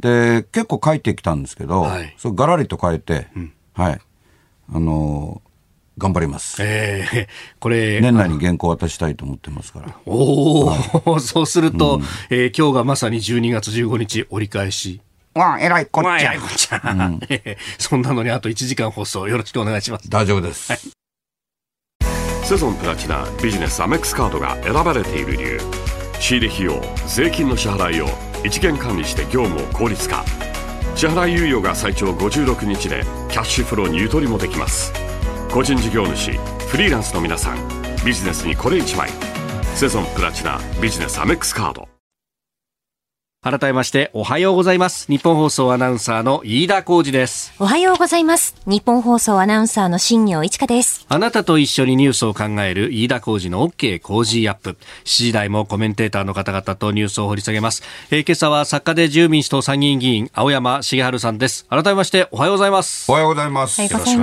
[0.00, 4.00] で、結構書いてきたんですけど、はい、そがらりと書いて、うん、はい。
[4.72, 5.48] あのー
[5.98, 6.62] 頑張ります。
[6.62, 7.26] ええー、
[7.58, 8.00] これ。
[8.00, 9.96] 年内に原稿渡したいと思ってますから。
[10.06, 10.80] おお、はい、
[11.20, 15.00] そうすると、うん、えー、今日がまさに12月15日折り返し。
[15.38, 16.18] わえらいこっちゃ。
[16.20, 16.82] えらいこっちゃ。
[16.84, 17.20] うん、
[17.78, 20.08] そんなのにあと1時間放送よろしくお願いします。
[20.10, 20.72] 大丈夫です。
[20.72, 20.80] はい、
[22.44, 25.60] セゾンプラチナビジネスアメックスカードが選ばれている理由。
[26.20, 28.08] 仕入れ費用、税金の支払いを
[28.44, 30.24] 一元管理して業務を効率化。
[30.94, 34.92] 支払い猶予が最長56日でキャッシュフローにゆとりもできます。
[35.52, 36.32] 個人事業主、
[36.68, 37.58] フリーランスの皆さん、
[38.04, 39.10] ビジネスにこれ一枚。
[39.74, 41.87] セゾンプラチナビジネスアメックスカード。
[43.50, 45.06] 改めましておはようございます。
[45.10, 47.54] 日本放送アナウンサーの飯田浩二です。
[47.58, 48.54] おはようございます。
[48.66, 51.06] 日本放送アナウンサーの新業一華です。
[51.08, 54.70] あなたと一緒にニュースを考える飯田浩二の OK 工事アップ。
[54.70, 61.64] 7時台もコメンテーターの方々とニュースを掘り下げます、えー、今朝は作家で自由民主党参議院議員青山茂春さんです。
[61.70, 63.10] 改めましておはようございます。
[63.10, 63.80] おはようございます。
[63.82, 64.22] よろしくお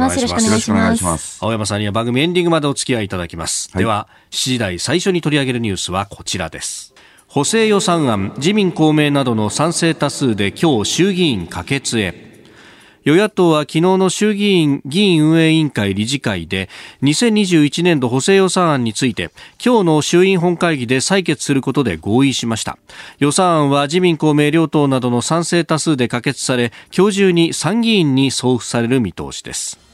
[0.75, 1.39] 願いします。
[1.41, 6.94] 青山さんには番組エンディングまでお付き合いいただきます、はい、では7時台最初に取り上げるニュースはこちらです
[7.35, 12.45] 補正予算案自民公明などの賛成多数で今日衆議院可決へ。
[13.03, 16.69] 与野党は昨日の衆議院議員運営委員会理事会で
[17.03, 22.77] 2021年度補正予算案について今日の衆院本会議で採決することで合意しました。
[23.19, 29.84] 予算案は自民公明両党などの賛成多数で可決され今日中に参議院に送付される見通しです。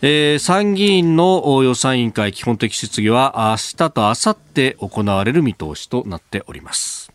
[0.00, 7.10] えー、参議院の予算委員会基本的質疑は明日と明後日行われる見通しとなっております。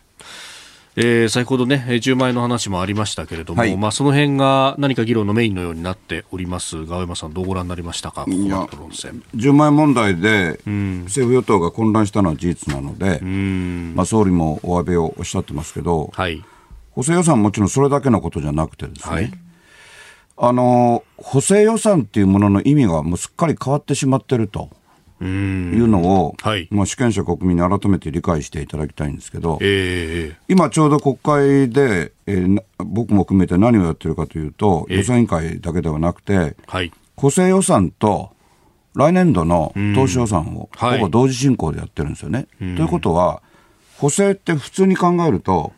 [0.96, 6.86] えー、先ほどね、10万円の話もありましたけれども、はい、まあ、その辺が何か議論のメインのようになっております。
[6.86, 13.22] が、青山さん、どうご覧になりましたか、ここの論戦10万円問題で、政府・与党が混乱したのは事実なので、
[13.96, 16.44] まあ、総理もお詫びをおっしゃってますけど、はい、
[16.92, 19.32] 補正予算もちろんそれだけのことじゃなくてですね、はい
[20.38, 24.70] あの補正予算っていうものの意味がもうすっかり変わってしまってると。
[25.22, 38.32] いうのを、はい、まあ、主権者国民に改めて理解していただきたいんですけど、えー、今ちょうど国会で、えー、僕も含めて何をやってるかというと、予算委員会だけではなくて、はい、補正予算と
[38.96, 42.48] 来年度の当初予算をほぼ同時進行でやってるんですよね。
[42.60, 43.42] はい、ということは、
[43.98, 45.72] 補正って普通に考えると、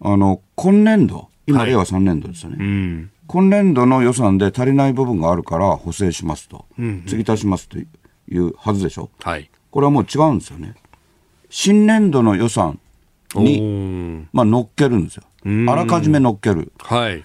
[0.00, 3.08] あの今年度、今、令和3年度ですよね。
[3.26, 7.84] 今年度の予算で足りない部分があるから補正しますと、うんうん、継ぎ足しますとい
[8.38, 10.74] うはずでしょ、はい、これはもう違うんですよね。
[11.48, 12.78] 新年度の予算
[13.34, 15.22] に、まあ、乗っけるんですよ。
[15.70, 16.72] あらかじめ乗っける。
[16.78, 17.24] はい、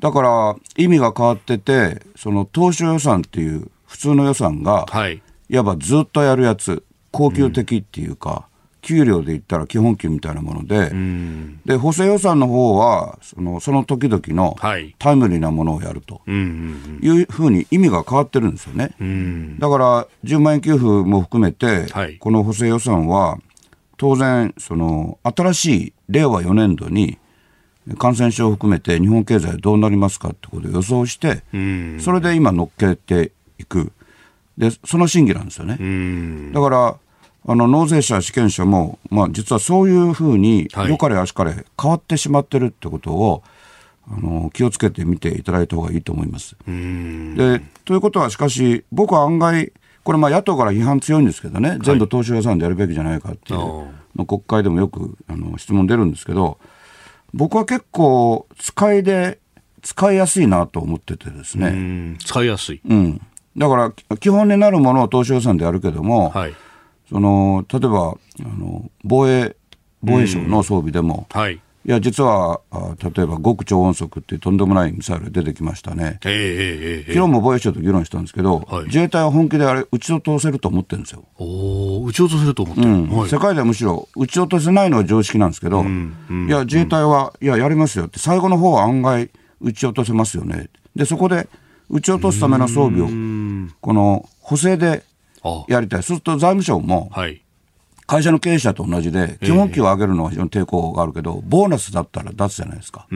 [0.00, 8.48] だから意味が変わってて、その当初予算っていう普通の予算が、はい、いわばずっとやるやつ、恒久的っていうか、
[8.84, 10.92] 給料で言ったら基本給みたいなもので、
[11.64, 14.56] で補正予算の方はそのその時々の
[14.98, 18.94] タイムリーなものをやるというふうに意味が変わってるんですよね。
[19.58, 23.38] だから10万円給付も含めて、はい、この補正予算は
[23.96, 27.18] 当然その新しい令和4年度に
[27.98, 31.42] 感染症を含めて日本経済どうなりますかってことを予想して、
[32.00, 33.92] それで今乗っけていく。
[34.56, 36.52] で、その審議なんですよね。
[36.52, 36.96] だから、
[37.46, 43.42] あの納税者、主権者も、まあ、実はそういうふうに、よかれあしかれ変わってしまってるってことを、
[44.10, 46.56] あの気をつけてみていただいた方がいいと思います。
[46.66, 49.72] でということは、しかし、僕は案外、
[50.04, 53.84] これ、野党から批判強いんですけどね、全部当初予算でやるべきじゃないかっていう、は
[54.22, 56.58] い、国会でもよくあの質問出るんですけど、
[57.34, 59.38] 僕は結構、使いで、
[59.82, 62.16] 使いやすいなと思っててですね。
[62.24, 62.80] 使いやすい。
[62.88, 63.20] うん。
[63.56, 66.54] だから、基本になるものを当初予算でやるけども、はい
[67.08, 69.56] その例えばあの防衛
[70.02, 76.18] 防衛省の装備でも、はい、いや、実は、例えば極超音速っていうとんでもないミサイル出てきましたね。
[76.24, 81.24] えー、えー、昨日も防衛省と議論したんですけど、はい、自衛隊は本気であれ、撃ち落とせると思ってるんですよ。
[81.38, 83.10] お撃ち落とせると思ってる、うん。
[83.10, 90.70] はい、世界ではむしろ撃ち落とせないのは常識なんですけど、うんうん、いや、自衛隊は、いや、やりますよって、最後の方は案外撃ち落とせますよね。
[90.96, 91.48] で、そこで
[91.90, 93.08] 撃ち落とすための装備を、
[93.82, 95.02] この補正で
[95.68, 96.02] やりたい。
[96.02, 97.44] そうすると財務省も、はい
[98.06, 103.06] 会社の経営者と同じで、基本給を上げるのは非常に抵抗があるけど、ボーナスだったら出すじゃないですか。
[103.08, 103.14] 僕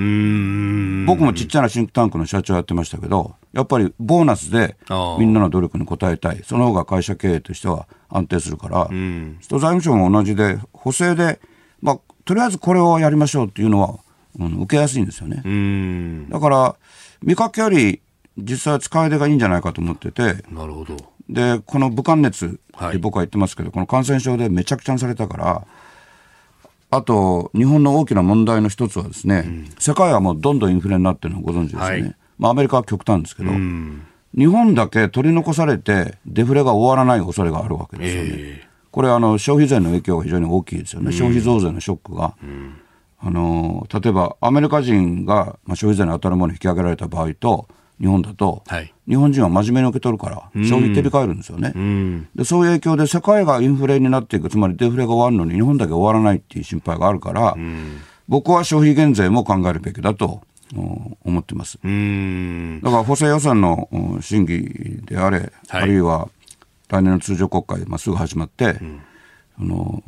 [1.25, 4.77] もちっちゃなシンクタンクの社長やってましたけど、やっぱりボーナスで
[5.19, 11.39] みんなの努力に応えたい、その方が会社経営としては安定するから、財務省も同じで、補正で、
[11.83, 13.99] まあ、とりあえずこれをやりましょうっていうのは、
[14.39, 15.43] うん、受けやすいんですよね。
[16.31, 16.77] だから、
[17.23, 18.01] 見かけより
[18.39, 20.97] 実際使い手がいいんじゃないかと思ってて、なるほど。
[21.29, 25.67] で、この武漢熱って僕は言ってますけど、はい、この感染症でめちゃくちゃにされたから、
[26.91, 31.85] あと、日本の大きな問題の一つはですね、うん、世界はもうどんどんインフレになってるのをご存知ですよね。
[31.85, 38.29] はい、まあ、アメリカは極端ですけど、うん、日本だけ取り残されて、デフレが終わらない恐れがあるわけですよね。
[38.33, 41.07] えー、これあの、消費税の影響が非常に大きいですよね。
[41.07, 42.35] うん、消費増税のショックが。
[43.21, 47.69] あの例えばアメリカ人が、まあ、消費税に当たるものを引き上げられた場合と、
[48.01, 52.45] 日本だと、はい、日本人は真面目に受け取るから、消費照り返るんですよね、うん、で。
[52.45, 60.43] そういう影響で世界がインフレになっていく、つまりデフレが終わるのに日本だけ終わらないっていう心配があるから、うん、僕は消費減税も考えるべきだと
[61.25, 61.79] 思ってます。
[61.79, 63.89] だから補正予算の
[64.21, 66.29] 審議であれ、はい、あるいは
[66.89, 69.01] 来年の通常国会、まあ、すぐ始まって、うん、
[69.61, 70.03] あの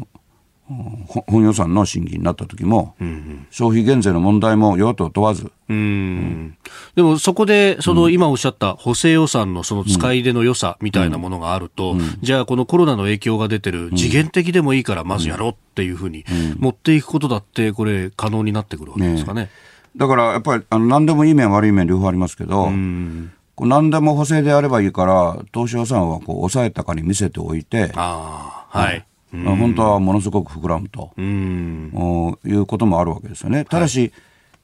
[1.27, 5.51] 本予算の審議になった時も、うんうん、消費減税の問題も与野党問わず。
[5.69, 6.57] うん、
[6.95, 12.01] でもそこで、その今おっしゃった補正予算のその使い出の良さみたいなものがあると、うん。
[12.01, 16.25] うん、じゃあこのコロナの影響が出てる次元的でもいいからまずやろうっていうふうに
[16.59, 19.43] 持っていくことだって、これ可能になってくるわけですかね。
[19.43, 19.51] ね
[19.97, 23.33] だからやっぱりあの何でもいい面悪い面両方ありますけど、うん。
[23.59, 31.13] 何でも補正であればいいから、当初予算はこう抑えたかに見せておいて、あはい、本当はものすごく膨らむと。
[31.19, 33.65] いうこともあるわけですよね。
[33.65, 34.13] ただし、はい、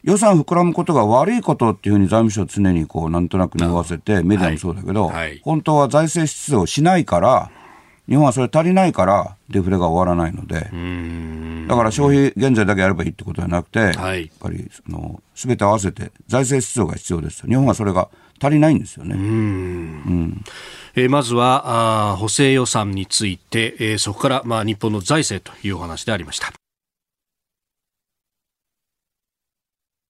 [0.05, 5.14] 予算膨らむことが悪いことっていうふうに財務省は常にこうなんとなく匂わせて、メディアもそうだけど、はい。
[5.14, 7.50] はい、本当は財政出動しないから、
[8.09, 10.70] 日本はそれ足りないから、デフレが終わらないので、
[11.68, 17.46] だから消費減税だけやればいいってことじゃなくて、やっぱりその全て合わせて財政出動が必要です。
[17.46, 18.09] 日本はそれが
[18.40, 19.14] 足りないんですよね。
[19.14, 20.44] うん、
[20.94, 26.53] えー、まずはあ補正予算について、えー、そこから、まあ、日本の財政というお話でありました。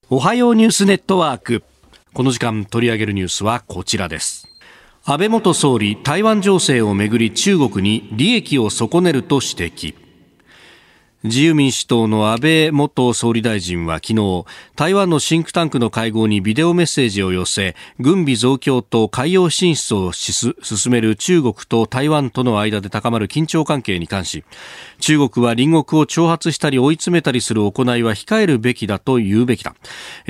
[0.08, 1.64] おはようニュースネットワーク。
[2.12, 4.48] この時間取り上げるニュースはこちらです。
[5.04, 10.05] 安倍元総理、台湾情勢をめぐり中国に利益を損ねると指摘。
[11.24, 14.44] 自由民主党の安倍元総理大臣は昨日
[14.76, 20.54] 台湾のシンクタンクの会合にビデオメッセージを寄せ軍備増強と海洋進出を進
[20.90, 24.44] める中国と台湾との間で高まる緊張関係に関し
[25.00, 29.74] 中国は隣国を挑発したり追い詰めたりする行いは控えるべきだと言うべきだ。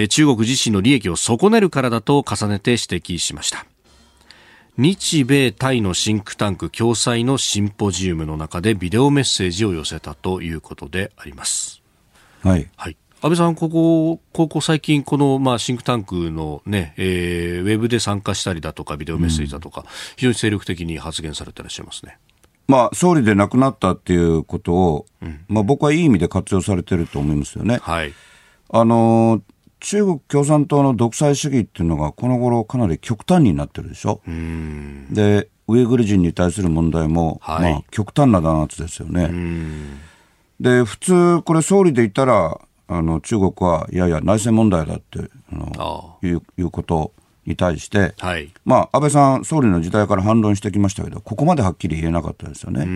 [0.09, 3.67] 中国自身の利益を損ねるからだと重ねて指摘しました。
[4.79, 11.83] 日米タイのシンクタンク共催のシンポジウムの中でビデオメッセージを寄せたということであります。
[12.43, 12.69] はい。
[12.77, 12.97] はい。
[13.23, 19.87] 安倍さん、ここ、ここ最近、この、まあ、シンクタンクのね、えー、ウェブで参加したりだとか、ビデオメッセージだとか、うん、
[20.17, 22.19] 非常に精力的に発言されていらっしゃいますね。
[22.69, 27.79] まあ、総理で亡くなったっていうことを、うん、まあ、僕はいい意味で活用されてると思いますよね。
[27.81, 28.13] はい。
[28.69, 34.21] あのー中国共産党の独裁主義っていうのがこの頃かなり極端になってるでしょ？
[35.11, 39.31] で、ウイグル人に対する問題も、はい、まあ、極端な弾圧ですよね。
[40.61, 47.13] で、普通、これ総理で言ったら、あの中国はいやいや内政問題だってあのいういうこと
[47.45, 52.87] に対して、はい、まあ、安倍さん、総理の時代から反論してきましたけど、ここまではっきり言えなかったですよね。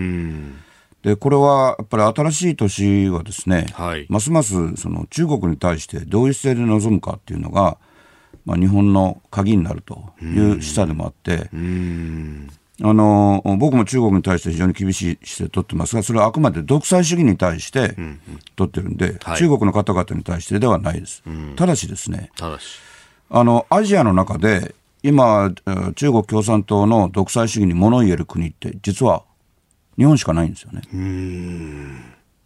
[1.03, 7.77] でこれはやっぱり新しい年はですね、はい、ますますその中国に対してどういう姿勢で臨むかっていうのが、
[8.45, 11.49] まあ、日本の鍵になるという示唆でもあって、
[12.83, 17.95] あの僕も中国に対して非常に厳しい姿勢を取ってますが、それはあくまで独裁主義に対して
[18.55, 21.23] 取ってるんで、はい、中国の方々に対してではないです。
[21.55, 22.31] ただしですね、
[23.29, 25.51] あのアジアの中で今、
[25.95, 29.23] 中国共産党の独裁主義に物を言える国って、実は
[29.97, 30.81] 日本しかないんですよね。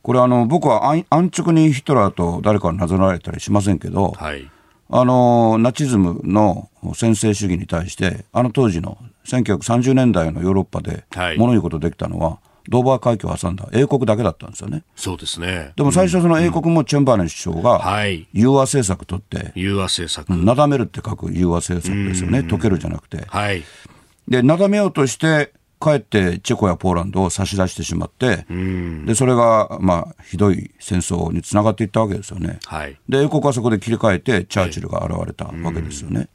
[0.01, 4.49] これあの僕は安直にヒトラーと誰かをなぞられたりしませんけど、はい、
[4.89, 11.05] あのナチズムの専制主義に対してあの当時の1930年代のヨーロッパで
[11.38, 14.84] 物言うことできたのは、ドーバー海峡を挟んだ英国だけだったんですよね。
[14.95, 15.74] そうですね。
[15.76, 18.03] でも最初その英国もチェンバーレン首相が、
[18.34, 20.30] 融和政策取って、融和政策。
[20.30, 22.39] なだめるって書く融和政策ですよね。
[22.39, 23.26] 溶けるじゃなくて。
[23.28, 23.63] はい。
[24.28, 25.51] で、なだめようとして、
[25.86, 28.45] かえってチェコやポーランドを差し出してしまって、
[29.05, 32.59] でそれが、まあ、ひどい戦争につながっていったわけですよね。
[32.65, 36.27] はい、で英国はそこで切り替えてチャーチルが現れたわけですよね。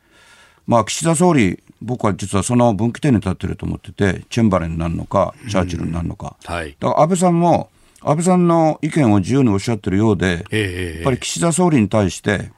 [0.67, 7.71] まあ、岸田総理、僕は実はその分岐点に立ってると思ってて、チェンバレンになるのか、チャーチルになるのか、はい、だから安倍さんも、
[8.03, 12.53] 安倍さんの意見を自由におっしゃってるようで、えー、やっぱり岸田総理に対して、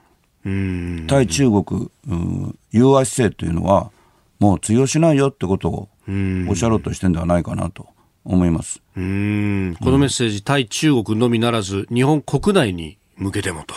[1.07, 3.91] 対中国、うん、融和姿勢というのは、
[4.39, 7.87] もう通用しないよってことをおっしゃろうとしてるんではないかなと
[8.25, 8.81] 思います。
[8.95, 9.75] うん。
[9.81, 13.75] このメッセージ、うん、対中国のみならず、日本国内に向けてもと。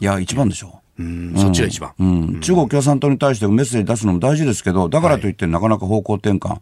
[0.00, 1.02] いや、一番でしょう。
[1.02, 1.34] うん。
[1.36, 6.60] そっちが一番、うん、中国共産党に対してメッセージ出すのも大事ですけど、だからといってなかなか方向転換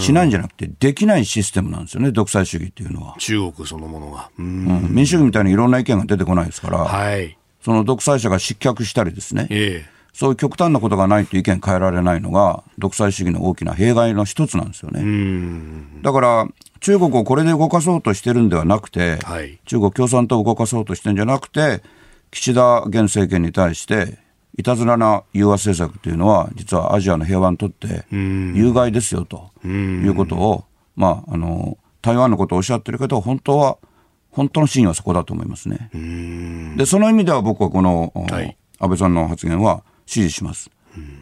[0.00, 3.14] しないんじゃなくて、できないシステムなんですよね、独裁主義っていうのは。
[3.18, 4.30] 中国そのものが。
[4.38, 15.02] うん、民主主義みたいにいろんな意見が出てこないですから、はい、その独裁者が失脚したりですね、ええそういう極端なことがないと意見変えられないのが、独裁主義の大きな弊害の一つなんですよね。
[16.02, 16.48] だから、
[16.80, 21.82] 中国をこれで動かそうとしてるんではなくて、はい、中国共産党を動かそうとしてるんじゃなくて、
[22.30, 24.18] 岸田現政権に対して、
[24.56, 30.64] いたずらな融和政策というのは、実はアジアの平和にとって有害ですよということを、
[30.96, 33.78] まあ、あの台湾のことをおっしゃってるけど、本当は、
[34.30, 35.90] 本当の真意はそこだと思いますね。
[36.76, 40.70] で、その意味では僕はこの、はい、安倍さんの発言は、支持します。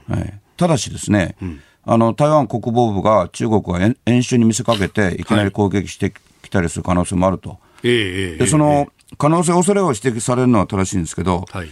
[0.09, 1.35] はい、ただしですね、
[1.85, 7.59] あの台湾国防部が中国が演習に見せかけていきなり攻撃してきたりする可能性もあると。
[7.83, 11.69] でその可能性、恐れを指摘されるのは正しいんですけど、はい、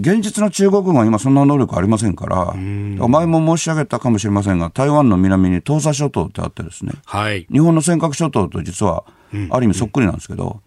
[0.00, 9.04] 現実の中国軍は今、そんな能力ありませんから、前も申し上げたかもしれませんが、台湾の南に東沙諸島ってあってですね、はい、日本の尖閣諸島と実は
[9.50, 10.60] ある意味そっくりなんですけど、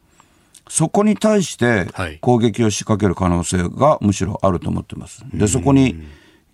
[0.69, 1.87] そこに対して
[2.21, 5.23] 攻撃を仕掛ける可能性がむしろあると思ってます。
[5.33, 6.01] で、そこに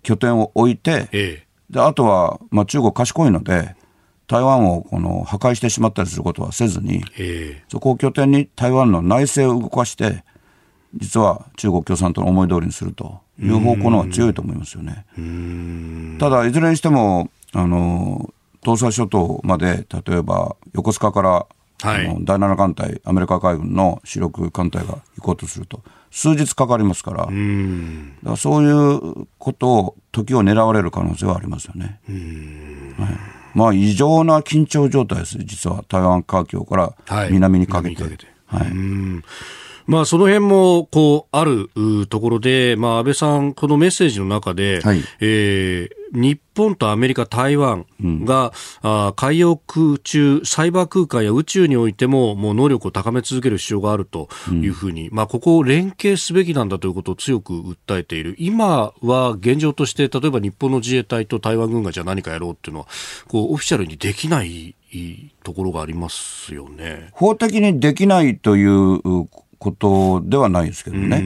[0.02, 3.76] 拠点を置いて、であとは、まあ、中国賢いので、
[4.26, 7.02] 台湾をこの破壊してしまったりすることはせずに、
[7.68, 10.24] そこを拠点に台湾の内政を動かして、
[10.94, 15.04] 実は中国共産党の思い通りにするという方向の方が強いと思いますよね。
[16.18, 18.32] ただ、いずれにしても、あの
[18.62, 21.46] 東西諸島まで例えば横須賀から
[21.80, 27.32] はい、あの第7艦隊、アメリカ海軍の主力艦隊が行こうとすると、数日かかりますから、だか
[28.30, 32.00] らそういうことを、時を狙われる可能性はありますよね。
[32.98, 33.08] はい、
[33.54, 38.02] まあ、異常な緊張状態です、実は台湾海峡から南にかけて。
[38.02, 38.72] はい、はい
[39.88, 41.70] まあ、その辺もこうある
[42.08, 48.52] ところで、まあ、安倍さん、このメッセージの中で、はい、えー、日本とアメリカ、台湾が、
[48.84, 58.36] うん、あ海洋空中、サイバー空間や宇宙においても、もう能力を高め続ける必要があるというふうに、うん、まあ、ここを連携すべきなんだということを強く訴えている。
[58.38, 62.88] 今は現状として、例えば日本の自衛隊と台湾軍がじゃあ何かやろうっていうのは、
[63.26, 64.76] こう、オフィシャルにできない
[65.42, 67.08] ところがありますよね。
[67.12, 69.28] 法的にできないという
[69.58, 71.22] ことではないですけどね。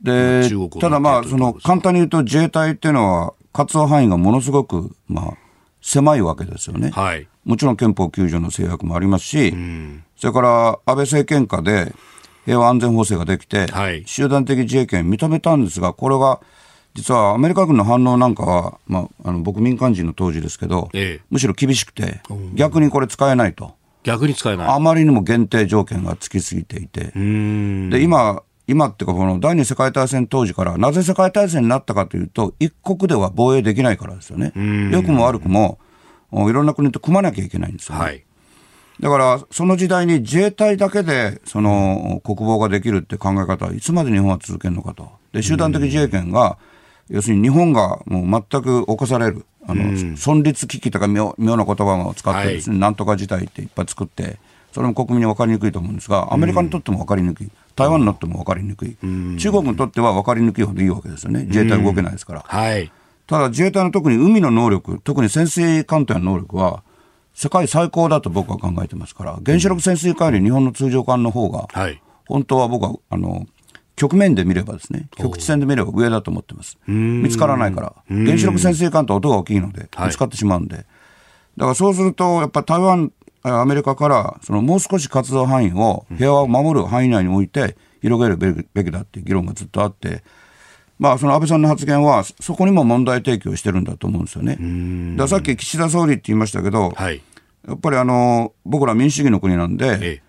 [0.00, 0.48] で、
[0.80, 5.32] ただまあ、その、簡単に言うと自衛隊っていうのは、活動範囲がものすごく、まあ、
[5.80, 6.90] 狭いわけですよね。
[6.90, 7.26] はい。
[7.44, 9.54] もちろん憲法9条の制約もありますし、
[10.16, 11.94] それから安倍政権下で
[12.44, 16.40] 平和安全法制ができて、はい、集団的自衛権認めたんですが、これが、
[16.94, 22.20] 実はアメリカ軍の反応なんかは、まあ、あの僕、民間人の当時ですけど、ええ、むしろ厳しくて、
[22.54, 23.74] 逆にこれ使えないと。
[24.02, 24.68] 逆に使えない。
[24.68, 27.12] あまりにも限定条件がつきすぎていて。
[27.14, 34.52] で、今、今っていうか、この第二次世界大戦当時から、なぜ世界大戦になったかというと、一国では防衛できないからですよね。
[34.92, 35.78] 良くも悪くも、
[36.32, 38.04] いろんな国と組まなきゃいけないんですよ、ね。
[38.04, 38.24] はい。
[39.00, 45.08] だから、その時代に自衛隊だけで、その、国防ができるって考え方はいつまで日本は続けるのかと。
[45.32, 46.58] で、集団的自衛権が、
[47.08, 49.46] 要するに日本がもう全く侵される。
[49.68, 49.84] あの、
[50.16, 54.38] 存立危機とか妙妙な言葉を使ってですね、はい、なんとか事態っていっぱい作って、
[54.72, 58.96] それも国民に分かりにくいと思うんですが、アメリカにとっても分かりにくい、台湾にとっても分かりにくい、
[59.38, 62.44] 中国にとっては分かりにくいほどいいわけですよね、自衛隊動けないですから。
[62.46, 62.90] はい、
[63.26, 66.82] ただ、自衛隊の特に海の能力、特に潜水艦隊の能力は、
[67.34, 71.68] 世界最高だと僕は考えてますから、原子力潜水艦より日本の通常艦の方が、
[72.26, 73.46] 本当は僕はあの
[73.98, 76.78] 局面で見ればですね、局地戦で見れば上だと思ってます。
[76.86, 77.94] 見つからないから。
[78.08, 80.76] 原子力潜水艦と音が大きいので、見つかってしまうんで。
[80.76, 80.84] はい、
[81.56, 88.36] だからそうすると、やっぱ台湾、アメリカから、そのもう少し活動範囲を、平和を守る範囲内において、広げる
[88.72, 90.22] べきだっていう議論がずっとあって、
[91.00, 94.56] まあ、その安倍さんの発言は、そこにも問題提起をしてるんだと思うんですよね。
[95.16, 97.20] だからさっき岸田総理って言いましたけど、はい、
[97.66, 100.22] やっぱりあの僕ら民主主義の国なんで、ええ、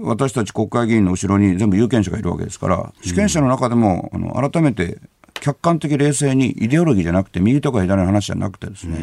[0.00, 4.98] 私たち国会議員の後ろに全部有権者がいるわけですから、主権者の中でも、あの改めて
[5.34, 9.02] 客観的冷静にイデオロギーじゃなくて、右とか左の話じゃなくてですね、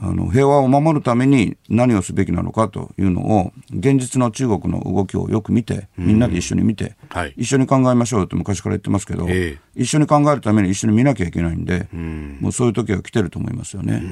[0.00, 14.02] あの平和を守るために何をすべきなのかというのを現実の中国の動きをよく見てみんなで一緒に見て、はい、一緒に考えましょうって昔から言ってますけど、えー、一緒に考えるために一緒に見なきゃいけないんで、もうそういう時は来てると思いますよね。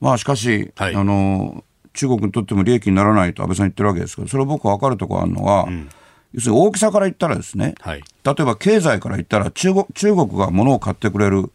[0.00, 1.64] まあしかし、はい、あの
[1.96, 5.88] 中国にとっても利益にならないと安倍さん言ってるわけですけどそれは僕分かるところあるのは、うん、
[6.32, 11.50] 要するに大きさから言ったらですね、はい、例えば経済から言ったら中国中国が物を買ってくれる、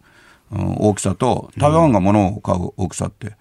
[0.51, 3.35] うん、大きさと台湾が物を買う大きさって、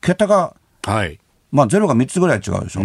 [0.00, 0.54] 桁が、
[0.84, 1.18] はい、
[1.50, 2.82] まあ、ゼロが3つぐらい違うでしょ、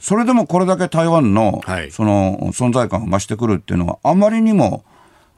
[0.00, 1.60] それでもこれだけ台湾の,、
[1.90, 4.84] その存在感が増してくるっていうのは、あまりにも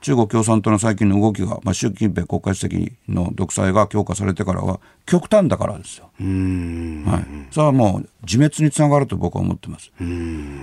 [0.05, 6.11] 中国共産党の最近の動きが、まあ、習近平国家主席の独裁が強化されてからは、極端だからですよ。
[6.19, 9.91] はい、それはもう自滅につながると僕は思ってます。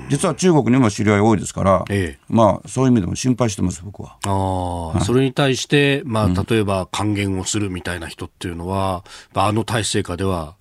[0.09, 4.17] 実は中国にも知り合い多いですから、ええ、まあ、そういう意味でも心配してます、僕は。
[4.27, 10.53] あはい、それに対して、まあ、例えば還元をするみたいな人っていうのは、うん、あの体制下では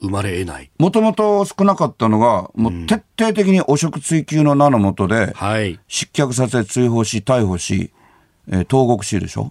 [0.00, 0.70] 生まれ得ない。
[0.78, 7.92] もともと少なかったのが、もう徹底的に汚職追及の名のもとで、はい、失脚させ、追放し、逮捕し、
[8.48, 9.50] えー、投獄しでしょ？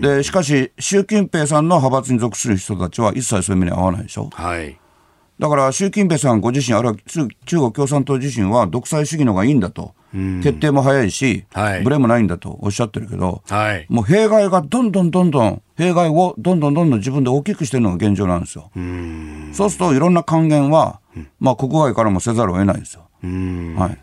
[0.00, 4.30] で、しかし、習近平さんの派閥に属する人たちは一切そういう目に合わないでしょ？
[4.32, 4.78] はい。
[5.38, 6.98] だから、習近平さんご自身、あるいは
[7.46, 9.94] 中国共産党自身は独裁主義の方がいいんだと。
[10.42, 18.72] 決定も早いし、はい、ブレもないんだとおっしゃってるけど、はい、もう弊害がどんどんどんどん、弊害をどんどんどんどん自分で大きくしてるのが現状なんですよ。
[19.52, 20.98] そうすると、いろんな還元は、
[21.38, 23.08] まあ、国外からもせざるを得ないですよ。
[23.22, 23.98] はい、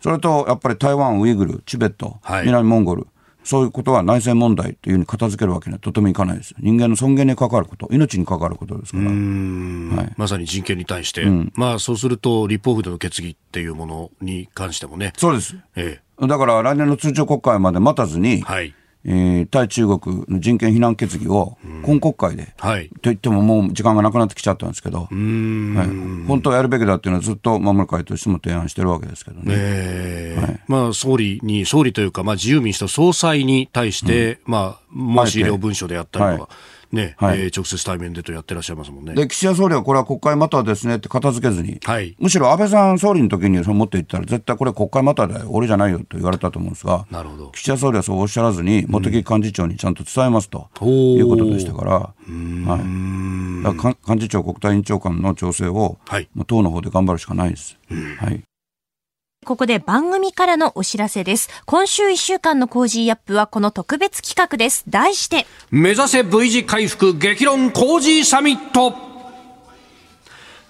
[0.00, 3.06] それと、やっぱり台湾、ウイグル、チベット、はい、南モンゴル、
[3.50, 6.54] そういうことは内政問題というふうに片付けるわけにはとてもいかないです。
[6.60, 9.06] 人間の尊厳に関わること、命に関わることですから。
[9.06, 15.12] はい、まさに人権に対して、うん、まあそうすると立法府での決議っていうものに関してもね。
[15.16, 15.56] そうです。
[15.74, 18.72] ええ、だから来年の通常国会まで待たずに、はい、
[19.04, 29.44] えー、対中国の人権非難決議を今国会で、はい、と言ってももう時間がなくなってきちゃったんですけど、はい、本当はやるべきだっていうのはずっと守る会としても提案してるわけですけどね。
[29.56, 30.36] え。
[30.38, 36.52] ー、はい、まあ、総理に、総理というか、まあ、自由民主党総裁に対して、うん、まあ、申し入れを文書でやったりとか。
[36.92, 39.14] ね、はい、えー、直接対面でとやってらっしゃいますもんね。
[39.14, 47.50] で、岸田総理はこれは国会またですねって片付けずに、はい、むしろ安倍さん総理の時にその持っていったら、絶対これ国会まただよ、俺じゃないよと言われたと思うんですが、なるほど。
[47.52, 50.84] 岸田総理はそうおっしゃらずに、茂木幹事長にちゃんと伝えますと、う。
[50.84, 57.78] ん、いうことでしたから、はい、だから幹事長、国対委員長官の調整を、はい、党の方で頑張るしかないです。
[58.18, 58.42] はい
[59.46, 61.48] ここで番組からのお知らせです。
[61.64, 64.84] 今週1週間のコージーアップはこの特別企画です。
[64.86, 69.09] 題して、目指せ V 字回復激論コージーサミット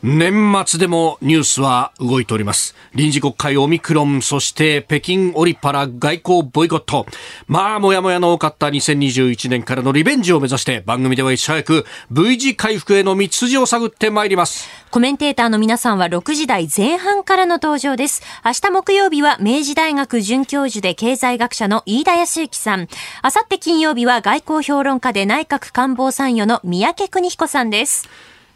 [0.02, 2.74] 年末でもニュースは動いております。
[2.94, 7.04] 臨時国会オミクロン、そして北京オリパラ外交ボイコット。
[7.46, 14.70] まあ、もやもやの多かった2021年からのリベンジを目指して番組ではいち早く V 字回復への道筋を探ってまいります。
[14.90, 18.22] コメンテーターの皆さんは6時台前半からの登場です。
[18.42, 22.80] 明日木曜日は明治大学准教授で経済学者の飯田康之さん。
[22.80, 22.86] 明
[23.22, 28.08] 後日金曜日は外交評論家で内閣官房参与の三宅邦彦さんです。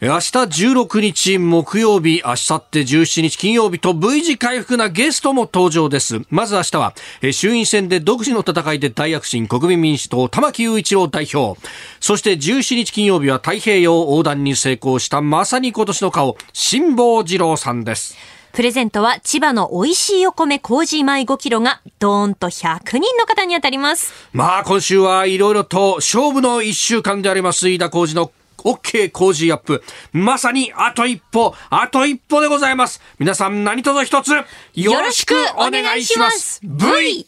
[0.05, 6.21] 明日16日木曜日、明後日17日金曜日と V 字回復なゲストも登場です。
[6.29, 6.95] まず明日は、
[7.33, 11.59] 衆院選で独自の戦いで大躍進国民民主党玉木雄一郎代表。
[12.01, 18.15] そして17日金曜日は太平洋横断に成功したまさに今年の顔、辛坊二郎さんです。
[18.53, 24.13] プレゼントは千葉の美味しいお米麹米5キロがドーンと100人の方に当たります。
[24.35, 28.31] まあ今週はいろいろと勝負の1週間であります飯田麹の
[28.65, 29.83] OK 工事アップ。
[30.13, 33.01] まさにあと一歩、あと一歩でございます。
[33.19, 34.33] 皆さん何卒一つ、
[34.75, 36.61] よろしくお願いします。
[36.63, 37.27] V!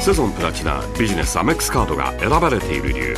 [0.00, 3.16] セゾンプラチナビジネスアメックスカードが選ばれている理由。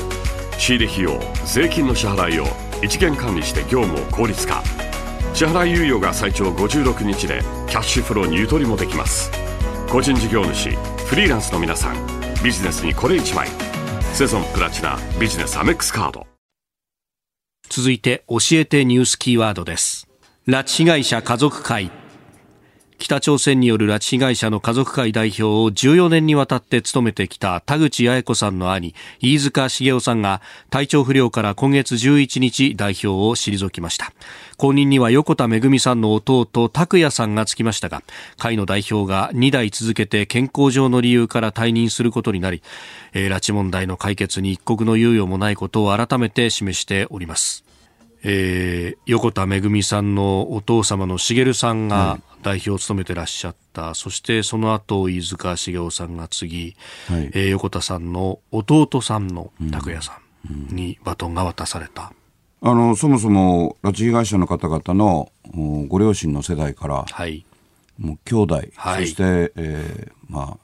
[0.59, 2.47] 仕入れ費用、税金の支払いを
[2.82, 4.62] 一元管理して業務を効率化。
[5.32, 9.30] 支払い猶予が最長56日でキャッシュフローにゆとりもできます。
[9.91, 10.70] 個人事業主、
[11.07, 11.97] フリーランスの皆さん、
[12.45, 13.49] ビジネスにこれ一枚。
[14.12, 16.34] セゾンプラチナビジネスアメックスカード。
[17.77, 20.07] 続いて教えてニュースキーワードです。
[20.47, 22.04] 拉致被害者家族会。
[23.05, 30.41] 北朝鮮による拉致被害者の家族会代表を14年にわたって務めてきた田口八重子さんの兄飯塚茂雄さんが
[30.71, 34.15] 体調不良から今月11日代表を退きました。
[34.57, 38.03] 後任には横田めぐみさんの弟拓也さんがつきましたが
[38.39, 42.63] 会の代表が2代続けて健康上の理由から退任することになり、
[43.13, 47.65] え、拉致問題の解決に一刻の猶予もないことを改めて示しております。
[48.27, 56.75] えー、横田めぐみさんのお父様の茂さんが代表を務めてらっしゃった、うん、そしてその後飯塚茂雄さんが次、
[57.09, 60.18] はい、えー、横田さんの弟さんの拓也さ
[60.51, 62.12] んにバトンが渡された。
[62.62, 65.31] うん、あのそもそも拉致被害者の方々の
[65.89, 67.45] ご両親の世代から、はい、
[67.99, 70.59] もう兄弟、はい、そして、えー、まあ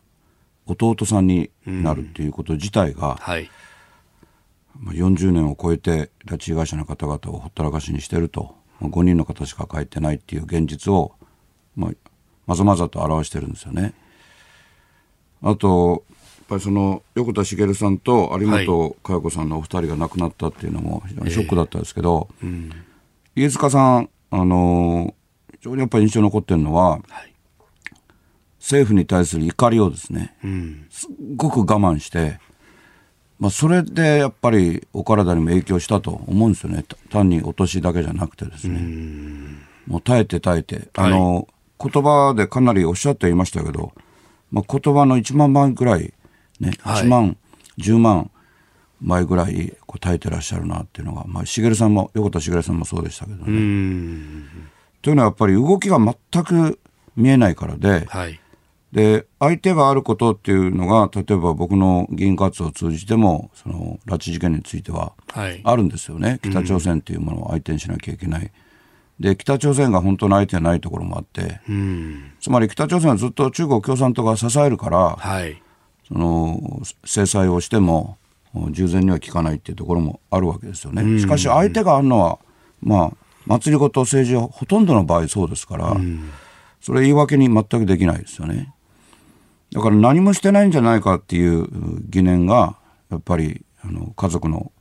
[0.66, 3.14] 弟さんになるっていうこと自体が、うん。
[3.16, 3.50] はい
[4.82, 11.12] 40年を超えて拉致被害者の方々をほったらかしにしてると、まあ、5人の方しか帰ってないっていう現実を、
[11.76, 11.90] まあ、
[12.46, 13.92] まざまざと表してるんですよね。
[15.42, 16.04] あと
[16.38, 22.72] やっぱりその横田茂さんと有本佳代子さんのお二人が亡くなったっていうのも非常にショックだったんですけど、えーうん、
[23.36, 25.14] 飯塚さん、あの
[25.52, 27.34] 非常にやっぱり印象に残ってるのは、はい、
[28.58, 32.40] 政府に対する怒りをですね、うん、すっごく我慢して
[33.40, 38.78] まあ、それでやっぱりお体にも影響したと思うんですよね、単にお年だけじゃなくてですね、
[39.86, 41.46] もう耐えて耐えて、あの、はい、
[41.90, 43.92] 言葉でかなりおっしゃっていましたけど、
[44.52, 46.12] まあ、言葉の1万倍ぐらい、
[46.60, 47.38] ね、1万、
[47.78, 48.30] 10万
[49.00, 53.44] 倍ぐらいこう耐えてらっしゃるなっていうのが、まあ、茂さんも、横田茂さんもそうでしたけどね。
[55.00, 56.78] というのはやっぱり動きが全く
[57.16, 58.39] 見えないからで、はい
[58.92, 65.12] で、相手があることっていうのが、例えば僕の議員活動を通じても、その拉致事件については
[65.62, 68.42] あるんですよね、はい、北朝鮮っていうものを相手にしなきゃいけない。
[68.42, 68.50] うん、
[69.20, 75.62] で、北朝鮮が本当の相手じゃないところもあって、うん、つまり北朝鮮はずっと中国共産党が支えるから、はい、
[76.08, 78.16] その制裁をしても、
[78.70, 81.02] 従前には効かないっていうところもあるわけですよね。
[81.02, 82.40] うん、しかし相手があるのは、
[82.82, 83.12] まあ、
[83.46, 85.96] 祭りごと政治はほとんどの場合そうですから、
[86.80, 88.74] それ言い訳に全くできないですよね。
[89.72, 91.66] だから何もしてないんじゃないかっていう
[92.08, 92.76] 疑念が
[93.10, 94.72] やっぱりあの家族の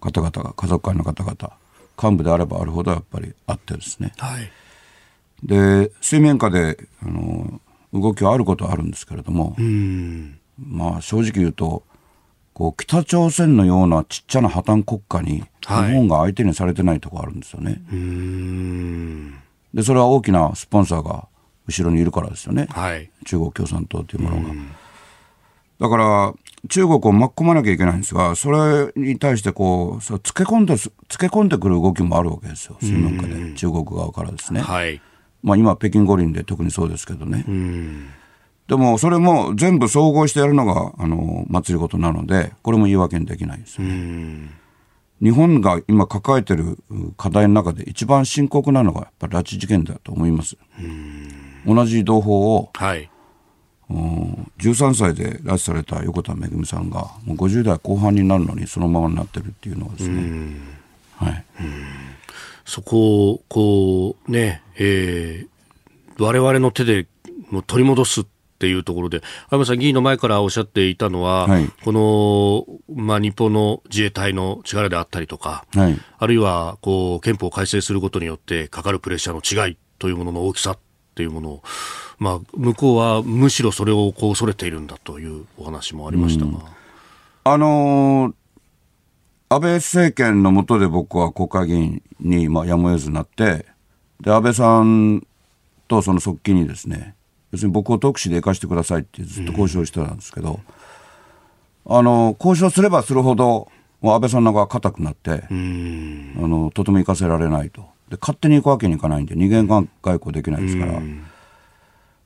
[0.00, 1.56] 方々が家族会の方々
[2.02, 4.50] 幹部であればあるほどやっぱりあってですね、はい、
[5.42, 7.60] で水面下であの
[7.92, 9.56] 動きはあることはあるんですけれども
[10.58, 11.82] まあ正直言うと
[12.54, 17.80] こう北朝鮮のようなちっちゃな破綻国家に日本が相手にされてないところあるんですよね。
[17.88, 17.96] は
[19.72, 21.28] い、でそれは大きなスポンサーが
[21.70, 24.54] 後ろにいるからですよね、はい、中国共産党というものが。
[25.80, 26.34] だから
[26.68, 34.60] 中国を巻き込まなきゃいけないんですが、それに対してこう、つけ込んで、つけ込んでくる動きもあるわけですよ、水面下で、中国側からですね。
[34.60, 35.00] はい、
[35.42, 37.46] まあ今、北京五輪で特にそうですけどね。
[38.68, 44.50] でも、それも全部総合してやるのが、あの、祭り事なので、これも言い訳にできないですよね。
[45.22, 46.78] 日本が今抱えてる
[47.16, 50.56] 課題の中で一番深刻なのが、やっぱり拉致事件だと思います。
[51.66, 53.10] 同じ同胞を、はい、
[54.58, 60.56] 13歳で拉致された横田めぐみさんがもう50代後半になるのにそのままになってるっていうのはですね、
[61.16, 61.44] はい、
[62.64, 67.06] そこをこうね、えー、我々の手で
[67.50, 68.26] もう取り戻すっ
[68.60, 80.76] ていうところで、青山さん、議員の前からおっしゃっていたのは、はい、この、まあ、日本の自衛隊の力であったりとか、はい、あるいはこう憲法を改正することによってかかるプレッシャーの違いというものの大きさ
[81.20, 81.62] っていうものを、
[82.18, 86.52] まあ、向こうはむしろそれをこう恐れているんだというお話もありましたが。
[87.44, 88.34] あのー、
[89.50, 93.66] 安倍政権の下で僕は国会議員に、まあ、やむを得ずなって、
[94.20, 95.26] で、安倍さん
[95.88, 97.14] とその側近にですね、
[97.50, 100.60] 別に僕を特使で行かしてくださいってずっと交渉してたんですけど、
[101.84, 107.84] うん、あの、交渉すればするほど、もう安倍さんのが硬くなって、あの、とても行かせられないと。
[108.10, 111.00] で勝手に行くわけにいかないんで二元外交できないですから。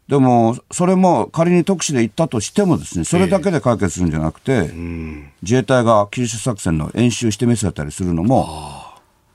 [0.09, 4.71] でも、それも仮に特使で行ったとしてもですね、それだけで解決するんじゃなくて、
[5.43, 8.47] 自衛隊が九州作戦の演習してみせたりするのも、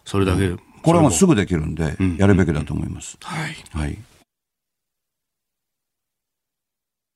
[0.06, 3.18] それだけ、これもすぐできるんで、やるべきだと思います。
[3.22, 3.56] はい。
[3.72, 3.98] はい。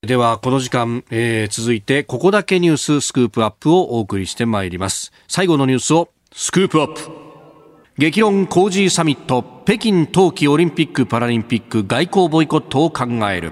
[0.01, 5.13] では、この時間、えー、続いて、ここだけニューススクープアップをお送りしてまいります。
[5.27, 7.22] 最後のニュースをスクープアップ。
[7.95, 13.51] 激論工事サミット北京冬季オリンピック・パラリンピック外交ボイコットを考える。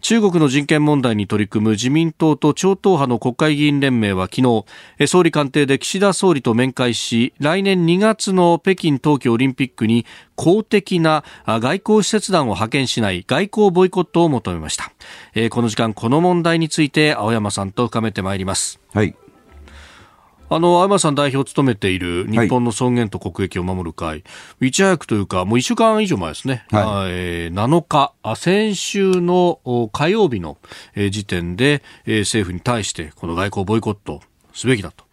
[0.00, 14.92] 中国の人権問題に取り組む自民党と超党派の国会議員連盟は昨日総理官邸で岸田総理と面会し来年2月の北京冬季オリンピックに公的な外交使節団を派遣しない外交ボイコットを求めました。
[15.50, 18.80] この時間この問題について青山さんと深めてまいります。
[18.94, 19.14] はい。
[20.54, 24.14] あの、青山さん代表を務めている日本の尊厳と国益を守る会、は
[24.60, 29.58] い、いち早くというか、もう1週間以上前ですね、はい、えー、7日、先週の
[29.92, 30.56] 火曜日の
[31.10, 34.20] 時点で、えー、政府に対して、この外交ボイコット
[34.52, 35.04] すべきだと。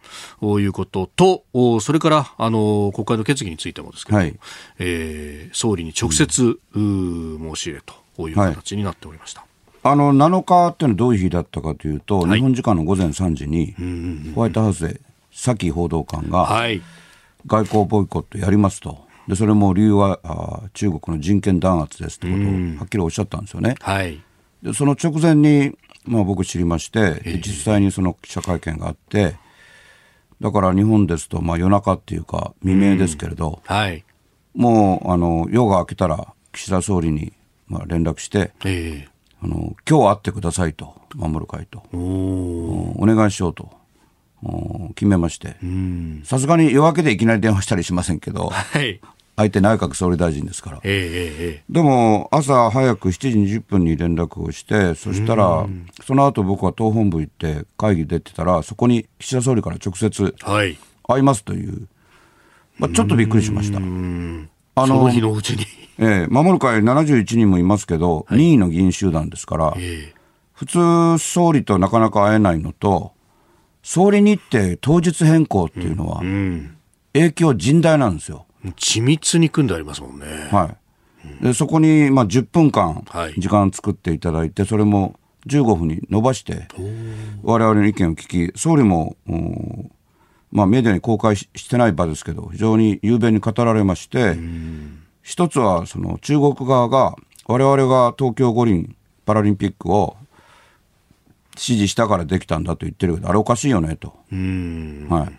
[0.60, 4.38] いうことと、それからあの国会の決議についてもですけど、はい、
[4.78, 7.82] えー、総理に直接、うん、申し入れ
[8.14, 9.40] という形になっておりました。
[9.40, 9.48] はい。
[9.84, 13.74] あの7日っていうのはどういう日だったかというと、はい、日本時間の午前3時に、
[14.34, 15.00] ホワイトハウスで、
[15.32, 16.46] サキ報道官が、
[17.46, 22.46] 外交ボイコットやりますと、でそれも理由はあ中国の人権弾圧ですってことを
[22.78, 23.76] はっきりおっしゃったんですよね。
[23.80, 24.22] はい、
[24.62, 29.36] でその直前に、まあ、僕知りまして、実際にその記者会見があって、
[30.40, 34.04] だから日本ですと、まあ、夜中っていうか、未明ですけれど、はい、
[34.54, 37.32] もうあの夜が明けたら、岸田総理に、
[37.68, 39.08] まあ、連絡して、えー、
[39.42, 41.84] あの今日会ってくださいと、守る会と。
[41.94, 43.81] お、お願いしようと。
[44.94, 45.56] 決めまして、
[46.24, 49.00] さすがに夜明けでいきなり電話したりしませんけど、はい、
[49.36, 55.66] 相手内閣総理大臣ですから、えー、でも朝早く7時20分に連絡をしてそしたら
[56.04, 60.76] その後僕は党本部行って会議出てたらそこに岸田総理から直接会
[61.18, 61.88] いますという、
[62.78, 63.78] まあ、ちょっとびっくりしました。
[64.74, 65.66] あの日のうちに、
[65.98, 70.12] えー、守る会71人もいますけど、はい、任意の議員集団ですから、えー、
[70.54, 70.66] 普
[71.18, 73.12] 通総理となかなか会えないのと
[73.82, 76.20] 総理日程当日変更っていうのは、
[77.12, 78.46] 影響甚大なんですよ。
[78.76, 80.26] 緻密に組んでありますもんね。
[80.50, 80.76] は
[81.40, 81.44] い。
[81.44, 83.04] で、そこに、まあ、10分間、
[83.36, 86.68] 時間作っていただいて、それも15分に伸ばして、
[87.42, 89.16] 我々の意見を聞き、総理も、
[90.50, 94.36] まあ、メディアに公開してない場ですけど、非常に雄弁に語られまして、
[95.22, 97.16] 一つは、その中国側が、
[97.46, 100.16] 我々が東京五輪パラリンピックを
[101.54, 104.14] 指示したからできたんだと言ってるけど、あれおかしいよねと。
[105.08, 105.32] はい。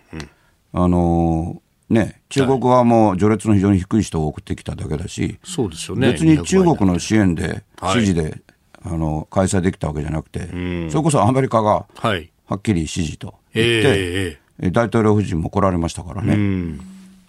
[0.74, 6.11] あのー、ね、中国側も序列の非常に低い人を送ってきただけだし、そうですよね。
[6.11, 8.34] 別に中国の支援で、指示で、はい、
[8.86, 10.47] あの、開催できたわけじゃなくて、
[10.89, 16.78] それこそアメリカが、はっきり指示と言って、えー、大統領夫人も来られましたからね。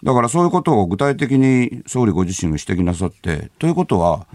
[0.03, 4.27] だからそういうことを具体的に総理ご自身が指摘なさって、ということは、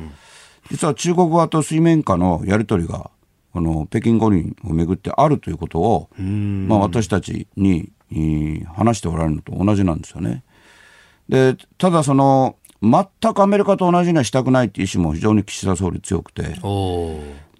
[0.70, 3.10] 実は中国側と水面下のやり取りが
[3.52, 7.90] この北京五輪をめぐってあるということを、まあ、私たちに
[8.74, 10.44] 話しておられるのと同じなんですよね。
[11.28, 16.56] でただその全くアメリカと同じにはしたくないっていう意思も非常に岸田総理強くて。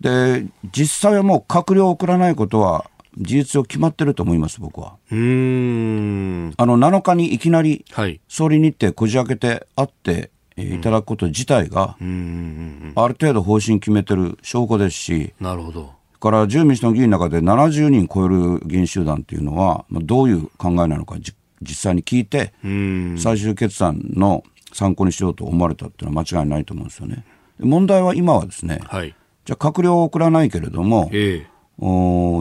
[0.00, 4.96] で実際はもう閣僚を送らないことは事実上決まってると思います、僕は。
[5.10, 6.54] うん。
[6.56, 7.84] あの7日にいきなり
[8.28, 10.30] 総理日程こじ開けて会って
[10.62, 16.00] いただくこと自体が、ある程度方針決めてる証拠ですし、なるほど。
[16.20, 21.16] から自由民主党の議員の中で70人超える議員集団っていうのは、どういう考えなのか
[21.62, 22.52] 実際に聞いて、
[23.18, 27.24] 最終決断の参考にしようと思われたっていうのは間違いないと思うんですよね。
[27.58, 31.46] 問題は今はですね、はい、じゃあ閣僚を送らないけれども、えー、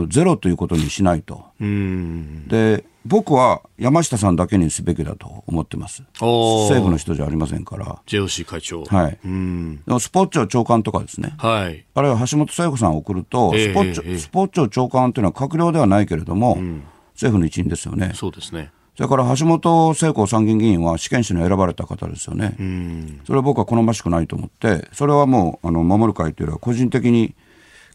[0.09, 1.45] ゼロということにしないと。
[1.59, 6.03] で僕は山下さんだけにすべきだと思ってます。
[6.13, 8.01] 政府の人じゃありませんから。
[8.05, 8.83] JOC 会長。
[8.83, 9.17] はい。
[9.23, 9.77] うん。
[9.77, 11.33] でもスポーツ庁長官とかですね。
[11.37, 11.85] はい。
[11.95, 16.83] あるいは橋本聖子さんを送ると、スポーツ、えー、スポーツ庁長官というのは閣僚ではないけれども、うん、
[17.13, 18.11] 政府の一員ですよね。
[18.15, 18.71] そうですね。
[18.95, 22.57] それから橋本聖子参議院議員は試験紙の選ばれた方ですよね。
[22.59, 23.21] うん。
[23.25, 27.33] それは僕は好ましくないと思って、それはもう、あの、守る会というよりは個人的に、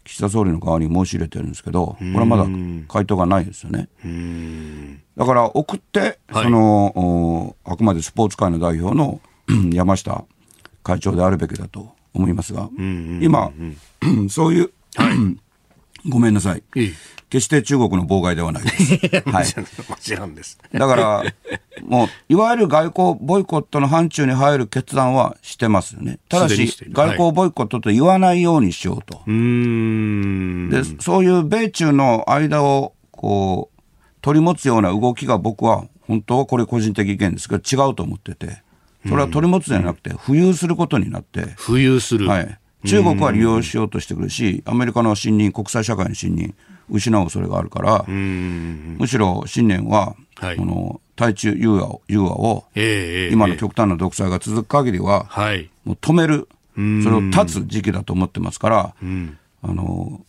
[0.05, 2.45] 岸田総理の側に申し入れてるんですけど、これはまだ
[2.87, 3.89] 回答がないですよね。
[5.17, 9.19] だから送って、はい、そのあくまでスポーツ界の代表の
[9.73, 10.25] 山下
[10.83, 13.51] 会長であるべきだと思いますが、今、
[14.29, 15.17] そういう、はい、
[16.07, 16.63] ごめんなさい。
[16.75, 16.93] いい
[17.29, 18.93] 決して中国の妨害ではないです。
[19.27, 19.45] はい。
[19.89, 20.57] もちろんです。
[20.71, 21.23] だから、
[21.83, 26.19] もう、いわゆる外交ボイコットの範疇に入る決断はしてますよね。
[26.29, 29.23] ただし、外交ボイコットと言わないようにしようと。
[29.25, 33.81] で、そういう米中の間を、こう、
[34.21, 38.61] 取り持つような動きが僕は、本当はこれ個人的意見ですけど、違うと思ってて、
[39.07, 41.41] それは取り持つじゃなくて、浮遊することになって。
[41.57, 42.27] 浮遊する。
[42.27, 42.59] はい。
[42.85, 46.53] 中国は利用しようとしてくるし、アメリカの信任、国際社会の信任、
[46.89, 58.95] 失う恐れがあるから、むしろ新年は、はい、この対中融和を融和を、えー、今の極端な独裁が続く限りは、はい、もう止める、それを断つ時期だと思ってますから、
[59.61, 60.21] あの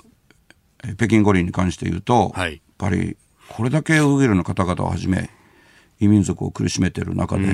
[0.97, 3.17] 北京五輪に関して言うと、はい、やっぱり
[3.49, 5.31] これだけウイグルの方々をはじめ、
[6.01, 7.45] 異民族を苦しめている中で、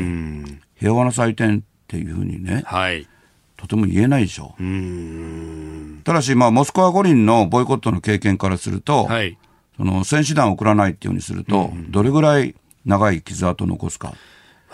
[0.76, 3.09] 平和な祭典っていうふうにね、はい、
[3.62, 6.02] とても言えないでしょう。
[6.02, 9.38] ただし、まあ、モスクワ五輪のボイコットの経験からすると、はい、
[9.76, 14.14] その選手団を送らないっていうふうにすると、どれぐらい長い傷跡を残すか。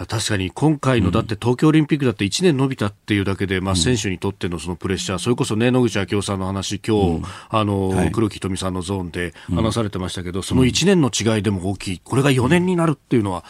[0.07, 13.45] 確かに今回のだって東京オリンピックだって1年延びたっていうだけで、まあ、選手にとってのそのプレッシャー、それこそね、野口昭夫さんの話、今日、あの、黒木瞳さんのゾーンで話されてましたけど、その1年の違いでも大きい、これが4年になるっていうのは、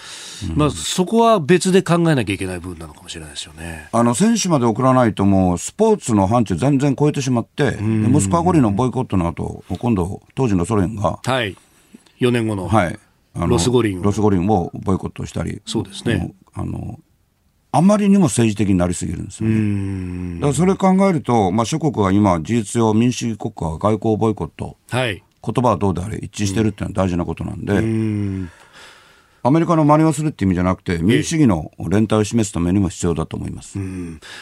[0.55, 3.89] まあ、そこは別で考えなきゃいけない部分なのかもしれないですよね。
[3.93, 11.55] あの、選手まで送らないともう、スポーツの範疇全然超えてしまって、モスクワ五輪のボイコットの後、今度、当時のソ連が、はい。
[12.21, 12.69] 4年後の。
[12.69, 12.99] はい。
[13.35, 16.35] ロス五輪ロス五輪をボイコットしたり、そうですね。
[16.55, 16.99] あの
[17.71, 20.41] あまりにも政治的になりすぎるんですよね。
[20.41, 28.51] だからそれ考えると、まあ、諸国が今、事実上、民主主義国家は外交ボイコット、はい、言葉はどうであれ、一致してるっていうのは大事なことなんで、ん
[29.43, 33.79] アメリカの真似をするっていう意味じゃなくて、民主主義の連帯を示すためにも必要だと思います。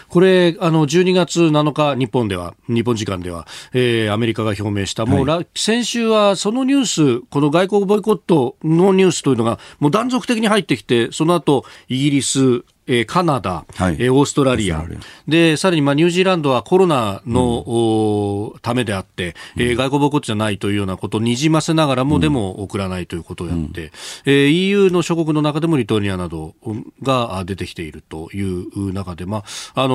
[0.09, 6.87] これ、あの、12月7日、日本では、日本時間では、えー、アメリカが表明した、もう、はい、先週はそのニュー
[7.21, 14.85] ス、この外交ボイコットのニュースというのが、もう断続的に入ってきて、その後、イギリス、えー、カナダ、はい、えー、オーストラリア、
[15.27, 23.91] で、さらにまあニュージーランドはコロナの、うん、ためであって、えー、外交ボイコじゃないというようなことをにじませながらも、でも送らないということをやって、うん、
[24.27, 26.55] えー、EU の諸国の中でもリトアニアなど
[27.03, 29.95] が出てきているという中で、まあ、あの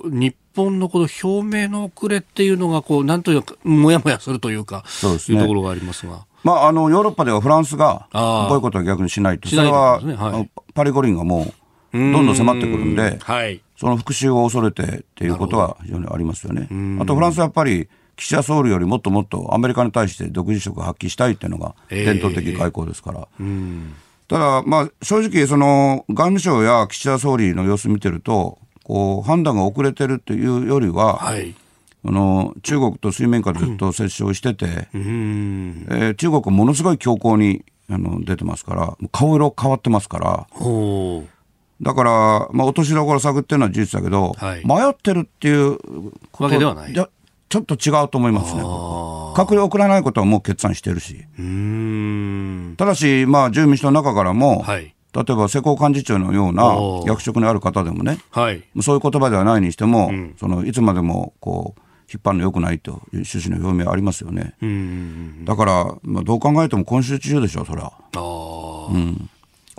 [0.00, 6.26] ー、日本のこの表明の遅れっていうのが、こう、なんというか、もやもやするというか、そうですね、いうところがありますが。
[6.42, 9.48] まあ、あの、ヨーロッパではフランスが、ボイコットは逆にしないと。
[9.48, 11.54] それは、ねはい、パリ五輪がもう、
[11.92, 16.68] どんどん迫ってくるんで、はい、その復讐を恐れてっていうことは非常にありますよね。
[17.00, 23.28] あとフランスはやっぱり岸田総理よりもっともっとアメリカに対して独自色を発揮したいっていうのが伝統的外交ですから。
[23.40, 23.90] えー、
[24.28, 31.54] ただ、まあ、正直、その外務省や岸田総理の様子見てると、こう判断が遅れてるというよりは、はい、
[32.04, 40.46] あの中国と水面下でずっと接触してて、うん、えー、中国はものすごい強硬にあの出てますから、顔色変わってますから。
[41.82, 45.78] だから、まあ、落としどころ探ってるのは事実だけど、はい、迷ってるっていう
[46.38, 46.92] わけではない。
[46.92, 48.62] ちょっと違うと思いますね。
[48.62, 51.24] 閣僚送らないことはもう決断してるし。
[52.76, 56.76] ただし、まあ、自由民主党の中からも、はい、例えば世耕幹事長のような
[57.06, 61.80] 役職にある方でもね、はい、そういう言葉ではないにしても、うん、そのいつまでもこう
[62.12, 64.54] 引っ張るのよくないという趣旨の表明ありますよね。
[65.44, 67.92] だから、まあ、どう考えても今週中でしょ、それは。
[68.92, 69.30] うん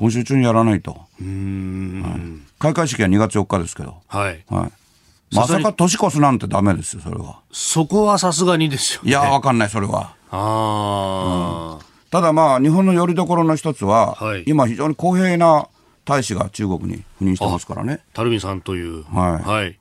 [0.02, 0.94] 今週中にやらないと。
[0.94, 3.98] はい、開会式は2月4日ですけど。
[4.08, 4.44] はい。
[4.50, 4.72] はい。
[5.36, 7.42] まさか年越すなんてだめですよ、それは。
[7.52, 10.16] そこはさすがにですよ、ね、いや、わかんない、それは。
[10.32, 11.80] ああ、うん、
[12.10, 15.68] ただまあ、日本のよりどころの一つは、はい、今非常に公平な
[16.04, 18.00] 大使が中国に赴任してますからね。
[18.16, 19.04] 垂水さんという。
[19.04, 19.48] はい。
[19.48, 19.78] はい。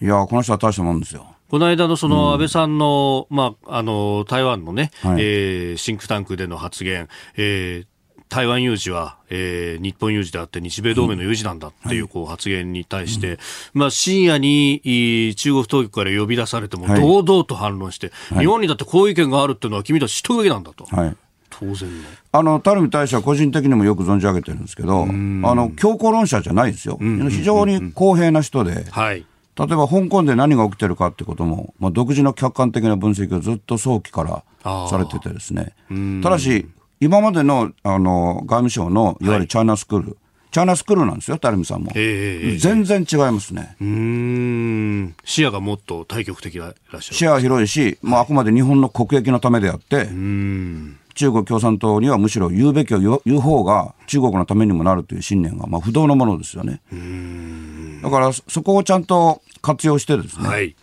[0.00, 1.26] いや、この人は大したもんですよ。
[1.50, 7.97] この間のその安倍さんの、うん、まあ、あの、台湾のね、はい、えー、シンクタンクでの発言、えー、
[8.28, 13.38] 台湾有事は、えー、日本有事であって日米同盟の有事なんだっていうこう発言に対して、はい、
[13.74, 20.84] まあ、深夜に中国当局から呼び出されても堂々と反論して、はい、日本にだってこういう意見があるっていうのは君たち知っとくべきなんだと。
[20.84, 21.16] はい。
[21.50, 21.88] 当然
[22.30, 29.24] あの垂水大使は個人的にもよく存じ上げてるんですけど、あの強硬論者じゃないですよ、非常に公平な人で、はい、
[29.56, 35.74] 例えば香港で何が起きてるかってことも、まあ、独自の客観的な分析をずっと早期からされててですね、
[36.22, 36.68] ただし、
[37.00, 40.16] 今までのあの外務省のいわゆるチャイナスクール、はい、
[40.50, 41.92] チャイナスクールなんですよ、垂水さんも。
[41.92, 43.76] 全然違いますね。
[43.80, 45.14] うん。
[45.24, 47.02] 視野がもっと対極的でらっしゃる。
[47.02, 50.08] 視野は広いし、まあ、あくまで日本の国益のためであって、
[51.14, 56.80] 中国共産党にはむしろ言うべきを言う方が中国のためにもなるという信念が、まあ、不動のものですよね。
[58.02, 60.74] だからそこをちゃんと活用してですね、はい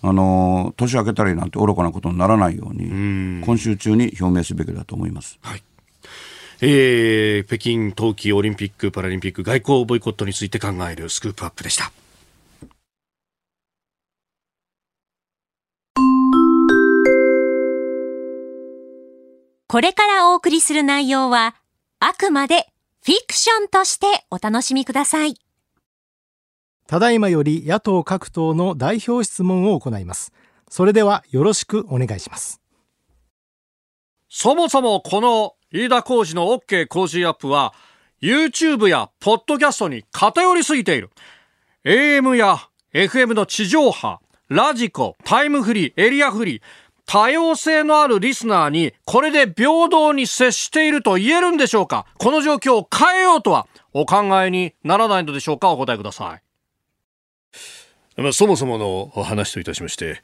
[0.00, 5.38] あの年明けたりなんて愚かなことにならないように、今週中に表明すべきだと思います。
[5.42, 5.62] はい
[6.60, 11.92] えー、北京冬季オリンピック・パラリンピック外交ボイコットについて考えるスクープアップでした。
[19.68, 21.54] これからお送りする内容は、
[22.00, 22.68] あくまで
[23.04, 25.34] フィクションとしてお楽しみください。
[26.88, 30.32] ただいまより野党各党の代表質問を行います。
[30.70, 32.62] それではよろしくお願いします。
[34.30, 37.74] そもそもこの飯田浩司の OK 工事アップは
[38.22, 41.10] YouTube やポッドキャストに偏りすぎている。
[41.84, 42.56] AM や
[42.94, 46.62] FM の地上波、ラジコ、タイムフリー、エリアフリー、
[47.04, 52.06] 多様性のあるリスナーにこれで平等に接していると言えるんでしょうか？
[52.16, 55.70] この状況を変えようとはお考えにならないのでしょうか？
[55.70, 56.42] お答えください。
[58.16, 60.20] まあ、そもそもの話といたしまして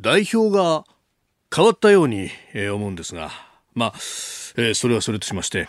[0.00, 0.84] 代表が
[1.54, 3.30] 変わったように、え思うんですが、
[3.74, 3.92] まあ
[4.56, 5.68] えー、それはそれとしまして、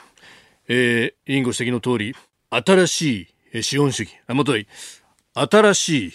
[0.69, 2.15] えー、委員ご指摘の通り
[2.49, 4.67] 新しい資本主義、もとい、
[5.33, 6.13] 新しい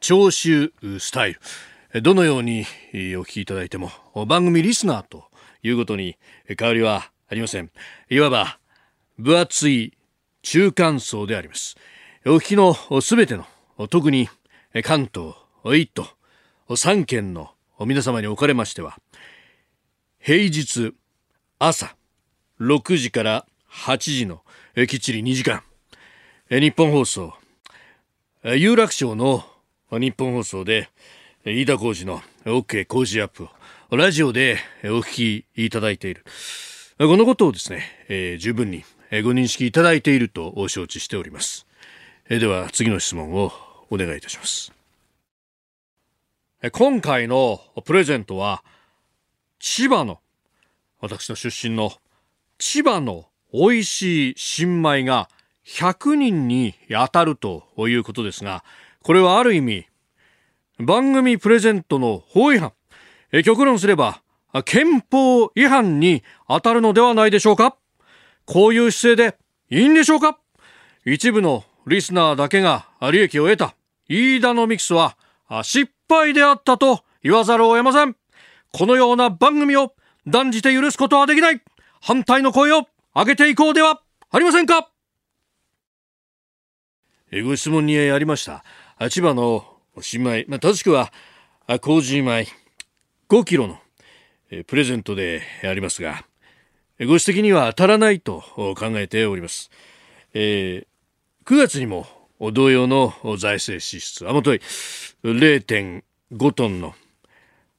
[0.00, 1.36] 聴取スタイ
[1.92, 2.02] ル。
[2.02, 2.64] どのように
[3.16, 3.90] お聞きいただいても、
[4.26, 5.24] 番組リスナーと
[5.62, 6.16] いうことに
[6.58, 7.70] 変わりはありません。
[8.08, 8.58] いわば、
[9.18, 9.98] 分厚い
[10.42, 11.76] 中間層であります。
[12.26, 13.46] お聞きのすべての、
[13.88, 14.28] 特に
[14.84, 16.06] 関東、一都、
[16.76, 17.52] 三県の
[17.86, 18.98] 皆様におかれましては、
[20.18, 20.94] 平日
[21.58, 21.96] 朝
[22.60, 24.42] 6時から8時の
[24.86, 25.62] きっちり2時間、
[26.50, 27.32] 日本放送、
[28.44, 29.42] 有楽町の
[29.90, 30.90] 日本放送で、
[31.46, 33.48] 飯田浩二の OK 工事アップ
[33.90, 36.26] をラジオでお聞きいただいている。
[36.98, 41.66] このことをですね、えー、十分にご認識いただいていると承知しております。
[42.32, 43.52] え、では次の質問を
[43.90, 44.72] お願いいたします。
[46.70, 48.62] 今回のプレゼントは、
[49.58, 50.20] 千葉の、
[51.00, 51.92] 私の出身の
[52.56, 55.28] 千葉の美味しい新米が
[55.66, 58.62] 100人に当たるということですが、
[59.02, 59.86] これはある意味、
[60.78, 62.72] 番組プレゼントの法違反、
[63.32, 64.22] え極論すれば、
[64.64, 67.76] 憲法違反に当たるのではないでしょうか。
[68.44, 69.36] こういう姿勢で
[69.76, 70.38] いいんでしょうか。
[71.04, 73.74] 一部のリスナーだけが利益を得た
[74.08, 75.16] 飯田のミックスは
[75.62, 78.16] 失敗であったと言わざるを得ません。
[78.72, 79.94] このような番組を
[80.26, 81.60] 断じて許すことはできない
[82.00, 84.90] 反対の声を上げていこうではありませんか？
[87.44, 88.64] ご質問にありました。
[89.08, 89.64] 千葉の
[90.00, 91.12] 新米、まあ、正しくは、
[91.80, 92.46] 麹米
[93.28, 93.78] 5キロの
[94.66, 96.24] プレゼントでありますが、
[96.98, 99.70] ご指摘には当たらないと考えております。
[100.34, 100.86] えー、
[101.44, 102.06] 9月にも
[102.52, 104.60] 同様の財政支出、あもとい
[105.24, 106.94] 0.5トンの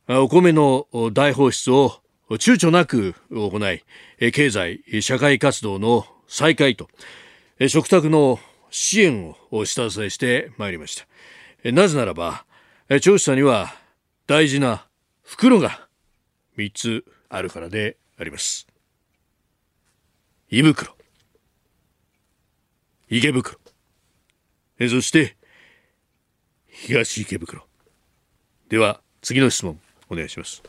[0.08, 3.84] お米の大放出を躊躇なく行い、
[4.32, 6.90] 経済、社会活動の再開と、
[7.68, 8.40] 食卓の
[8.70, 10.96] 支援を下支えしてまいりまし
[11.64, 11.72] た。
[11.72, 12.46] なぜならば、
[13.02, 13.74] 調査には
[14.28, 14.86] 大事な
[15.24, 15.88] 袋が
[16.58, 18.68] 3つあるからであります。
[20.50, 20.94] 胃袋、
[23.14, 23.60] 池袋、
[24.80, 25.36] そして
[26.70, 27.68] 東池袋。
[28.70, 29.78] では次の質問
[30.10, 30.64] お願いします。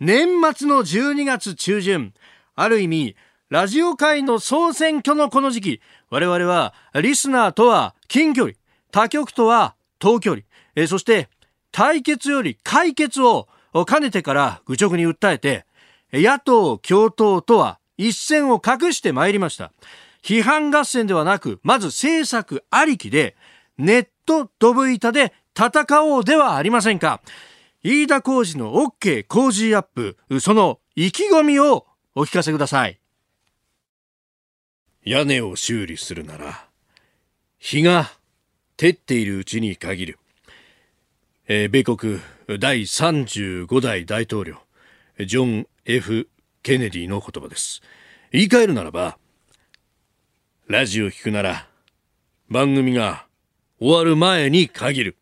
[0.00, 2.12] 年末の12月中旬、
[2.56, 3.16] ある意味、
[3.48, 5.80] ラジオ界の総選挙のこの時期、
[6.10, 8.54] 我々はリスナーとは近距離、
[8.92, 10.42] 他局とは遠距離、
[10.76, 11.30] えそして
[11.72, 13.48] 対決より解決を
[13.88, 15.64] 兼ねてから愚直に訴えて、
[16.12, 19.72] 野党共闘とは一線を画してまいりました。
[20.22, 23.36] 批判合戦ではなく、まず政策ありきで、
[23.76, 27.20] ネットドブ板で戦おうではありませんか。
[27.82, 32.98] 飯田浩二の OK 工事アップ、その意気込みをお聞かせください。
[35.04, 36.66] 屋根を修理するなら、
[37.58, 38.10] 日が
[38.76, 40.18] 照っているうちに限る。
[41.48, 42.20] えー、米国
[42.60, 44.58] 第35代大統領、
[45.24, 46.28] ジョン・ F・
[46.68, 47.80] ケネディの言葉です。
[48.30, 49.16] 言い換えるならば、
[50.66, 51.66] ラジオ聞くなら、
[52.50, 53.24] 番組が
[53.80, 55.16] 終わる前に限る。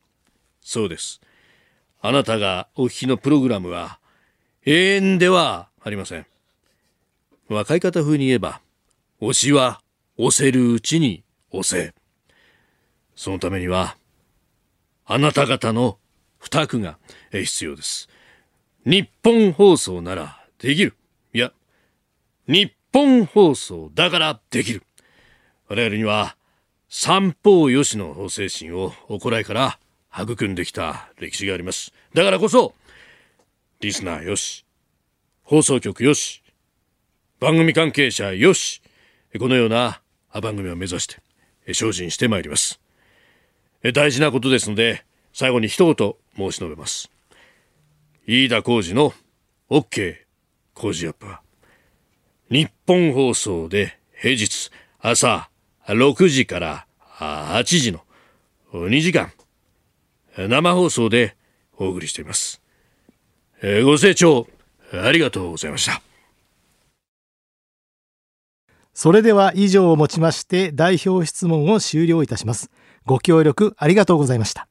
[0.60, 1.20] そうです。
[2.00, 4.00] あなたがお聞きのプログラムは
[4.64, 6.26] 永遠ではありません。
[7.48, 8.60] 若い方風に言えば、
[9.20, 9.80] 推しは
[10.18, 11.22] 押せるうちに
[11.52, 11.94] 押せ。
[13.14, 13.96] そのためには、
[15.04, 15.98] あなた方の
[16.38, 16.98] 負託が
[17.30, 18.08] 必要です。
[18.84, 20.96] 日本放送ならできる。
[22.48, 24.82] 日本放送だからできる。
[25.68, 26.36] 我々には、
[26.88, 29.78] 三方よしの精神を行いから
[30.16, 31.92] 育んできた歴史があります。
[32.14, 32.74] だからこそ、
[33.80, 34.64] リスナーよし、
[35.42, 36.42] 放送局よし、
[37.40, 38.80] 番組関係者よし、
[39.38, 40.00] このような
[40.32, 41.20] 番組を目指して
[41.74, 42.80] 精進してまいります。
[43.92, 47.10] 大事なことですので、最後に一言申し述べます。
[48.26, 49.12] 飯田浩二の
[49.68, 50.14] OK
[50.74, 51.42] 工事アップは、
[52.48, 54.70] 日本放送で平日
[55.00, 55.50] 朝
[55.88, 56.86] 6時から
[57.18, 58.02] 8時の
[58.72, 59.32] 2時間、
[60.36, 61.36] 生放送で
[61.76, 62.62] お送りしています。
[63.84, 64.46] ご清聴
[64.92, 66.02] ありがとうございました。
[68.94, 72.70] それでは以上をもちまして代表質問を終了いたします。
[73.04, 74.68] ご協力ありがとうございました。